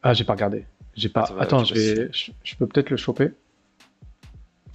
[0.03, 0.65] Ah, j'ai pas regardé.
[0.95, 1.29] J'ai pas.
[1.39, 2.11] Attends, je, vais...
[2.13, 3.31] je, peux peut-être le choper.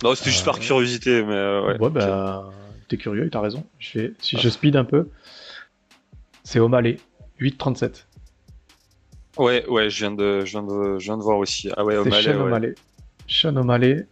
[0.04, 1.80] Non, c'était juste par euh, curiosité, mais euh, ouais.
[1.80, 2.50] Ouais, bah,
[2.88, 3.66] t'es curieux, t'as raison.
[3.80, 4.14] Je vais...
[4.20, 5.10] Si je speed un peu,
[6.44, 6.98] c'est O'Malley,
[7.40, 8.06] 8,37.
[9.38, 11.70] Ouais, ouais, je viens de, je viens de, je viens de voir aussi.
[11.76, 12.22] Ah ouais, O'Malley.
[12.22, 12.76] Sean O'Malley.
[13.28, 14.08] Sean O'Malley,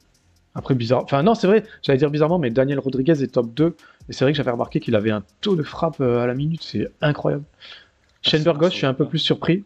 [0.55, 1.03] après, bizarre.
[1.03, 3.75] Enfin, non, c'est vrai, j'allais dire bizarrement, mais Daniel Rodriguez est top 2.
[4.09, 6.63] Et c'est vrai que j'avais remarqué qu'il avait un taux de frappe à la minute,
[6.63, 7.43] c'est incroyable.
[7.53, 9.63] Ah, Shane Burgos, je suis un peu plus surpris.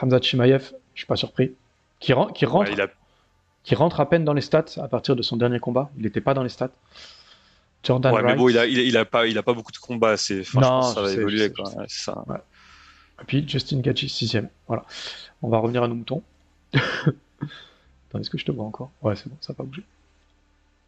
[0.00, 1.52] Hamza Chimaev, je suis pas surpris.
[2.00, 2.88] Qui, ren- qui rentre, Ouais, il a-
[3.62, 5.90] qui rentre à peine dans les stats à partir de son dernier combat.
[5.96, 6.72] Il n'était pas dans les stats.
[7.84, 9.70] Jordan ouais, mais bon, il a, il, a, il a pas, il a pas beaucoup
[9.72, 10.16] de combats.
[10.16, 11.38] C'est, enfin, je Non, pense que ça je va sais, évoluer.
[11.38, 12.24] sais, quoi.
[12.26, 12.38] Ouais.
[13.20, 14.48] Et puis Justin Gaethje, sixième.
[14.66, 14.84] Voilà.
[15.42, 16.22] On va revenir à nos moutons.
[16.74, 18.90] Attends, est-ce que je te vois encore?
[19.02, 19.82] Ouais, c'est bon, ça n'a pas bougé.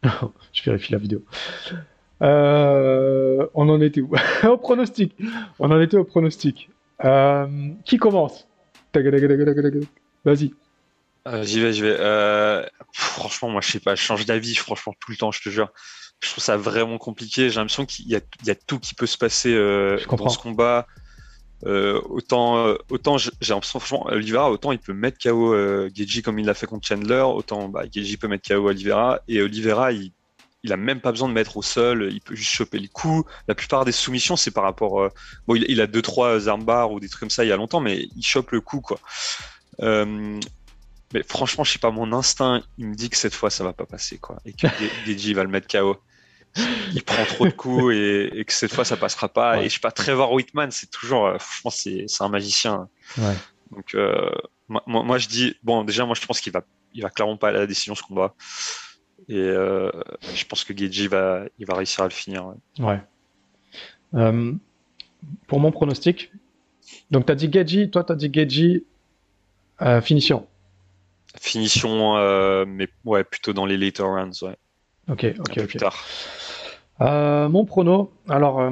[0.53, 1.23] je vérifie la vidéo.
[2.21, 4.11] Euh, on en était où?
[4.47, 5.15] Au pronostic.
[5.59, 6.69] On en était au pronostic.
[7.03, 7.47] Euh,
[7.85, 8.47] qui commence?
[10.25, 10.53] Vas-y.
[11.27, 11.95] Euh, j'y vais, j'y vais.
[11.99, 15.49] Euh, franchement, moi, je sais pas, je change d'avis, franchement, tout le temps, je te
[15.49, 15.69] jure.
[16.21, 17.49] Je trouve ça vraiment compliqué.
[17.49, 20.87] J'ai l'impression qu'il y y a tout qui peut se passer dans ce combat.
[21.65, 25.89] Euh, autant, euh, autant j'ai l'impression, franchement, Oliveira, autant il peut mettre KO euh,
[26.23, 27.83] comme il l'a fait contre Chandler, autant bah,
[28.19, 29.19] peut mettre KO Oliveira.
[29.27, 30.11] Et Oliveira, il,
[30.63, 33.23] il a même pas besoin de mettre au sol, il peut juste choper le coup.
[33.47, 35.01] La plupart des soumissions, c'est par rapport.
[35.01, 35.09] euh,
[35.47, 37.57] bon, il, il a deux trois armbar ou des trucs comme ça il y a
[37.57, 38.99] longtemps, mais il chope le coup, quoi.
[41.13, 43.73] Mais franchement, je sais pas, mon instinct, il me dit que cette fois, ça va
[43.73, 44.39] pas passer, quoi.
[44.45, 45.97] Et que Ge- Geji va le mettre KO.
[46.93, 49.57] Il prend trop de coups et, et que cette fois, ça passera pas.
[49.57, 49.65] Ouais.
[49.65, 52.89] Et je sais pas, Trevor Whitman, c'est toujours, euh, franchement, c'est c'est un magicien.
[53.17, 53.35] Ouais.
[53.71, 54.31] Donc, euh,
[54.67, 57.57] moi, je dis, bon, déjà, moi, je pense qu'il va, il va clairement pas aller
[57.57, 58.33] à la décision ce combat.
[59.29, 59.91] Et euh,
[60.33, 62.45] je pense que Geji va, il va réussir à le finir.
[62.45, 62.85] ouais.
[62.85, 63.01] Ouais.
[64.13, 64.53] Euh,
[65.47, 66.31] pour mon pronostic,
[67.11, 68.85] donc tu as dit Geji, toi tu as dit Geji,
[70.01, 70.47] finition.
[71.41, 74.55] Finition, mais ouais, plutôt dans les later rounds, ouais.
[75.09, 75.67] Ok, un ok, peu ok.
[75.67, 76.05] plus tard.
[77.01, 78.71] Euh, mon prono, alors euh,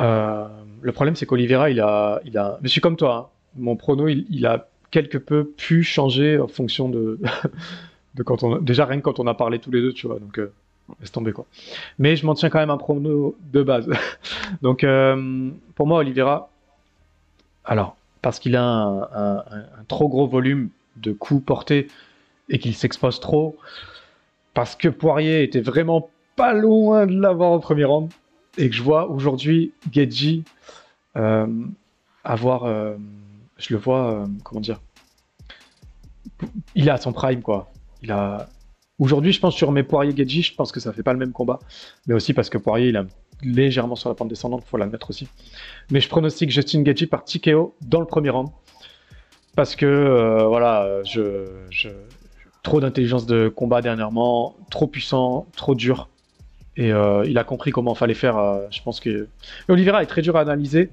[0.00, 0.48] euh,
[0.82, 3.52] le problème c'est qu'Olivera il a, il je suis comme toi, hein.
[3.56, 7.20] mon prono il, a quelque peu pu changer en fonction de,
[8.16, 10.18] de quand on, déjà rien que quand on a parlé tous les deux, tu vois,
[10.18, 10.40] donc
[11.00, 11.46] laisse tomber quoi.
[11.98, 13.88] Mais je m'en tiens quand même un prono de base.
[14.62, 14.84] donc
[15.76, 16.50] pour moi Olivera,
[17.64, 21.86] alors parce qu'il a un- un trop gros volume de coups portés
[22.48, 23.56] et qu'il s'expose trop,
[24.54, 28.10] parce que Poirier était vraiment pas loin de l'avoir au premier round
[28.58, 30.44] et que je vois aujourd'hui Geji
[31.16, 31.46] euh,
[32.24, 32.96] avoir, euh,
[33.58, 34.80] je le vois, euh, comment dire,
[36.74, 37.70] il à son prime quoi.
[38.02, 38.48] Il a
[38.98, 41.32] aujourd'hui, je pense sur mes Poirier Geji, je pense que ça fait pas le même
[41.32, 41.58] combat,
[42.06, 43.06] mais aussi parce que Poirier il est
[43.42, 45.28] légèrement sur la pente descendante, faut l'admettre aussi.
[45.90, 48.48] Mais je pronostique Justin Geji par TKO dans le premier round
[49.56, 51.02] parce que euh, voilà,
[52.62, 56.08] trop d'intelligence de combat dernièrement, trop puissant, trop dur.
[56.76, 58.36] Et euh, il a compris comment fallait faire.
[58.36, 59.28] euh, je pense que
[59.68, 60.90] Oliveira est très dur à analyser,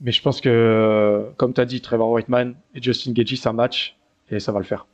[0.00, 3.52] mais je pense que, euh, comme tu as dit, Trevor Whiteman et Justin Gaethje, ça
[3.52, 3.96] match
[4.30, 4.86] et ça va le faire.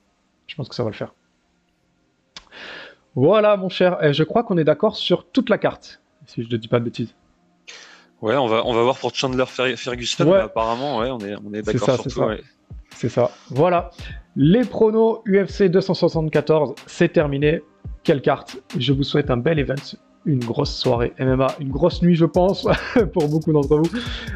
[0.47, 1.15] Je pense que ça va le faire.
[3.15, 4.03] Voilà, mon cher.
[4.05, 6.79] Et je crois qu'on est d'accord sur toute la carte, si je ne dis pas
[6.79, 7.15] de bêtises.
[8.21, 10.39] Ouais, on va, on va voir pour Chandler Fer- Ferguson, Ouais.
[10.41, 12.11] apparemment, ouais, on est, on est C'est d'accord ça, sur tout.
[12.11, 12.27] ça.
[12.27, 12.41] ouais.
[12.95, 13.31] C'est ça.
[13.51, 13.91] Voilà.
[14.37, 17.63] Les pronos UFC 274, c'est terminé.
[18.05, 19.75] Quelle carte Je vous souhaite un bel event,
[20.27, 22.67] une grosse soirée MMA, une grosse nuit, je pense,
[23.13, 23.91] pour beaucoup d'entre vous.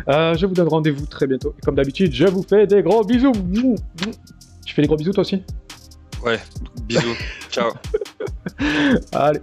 [0.08, 1.54] Euh, je vous donne rendez-vous très bientôt.
[1.58, 3.32] Et comme d'habitude, je vous fais des gros bisous.
[4.64, 5.42] Tu fais des gros bisous toi aussi?
[6.24, 6.38] Ouais,
[6.84, 7.16] bisous.
[7.50, 7.72] Ciao.
[9.12, 9.40] Allez.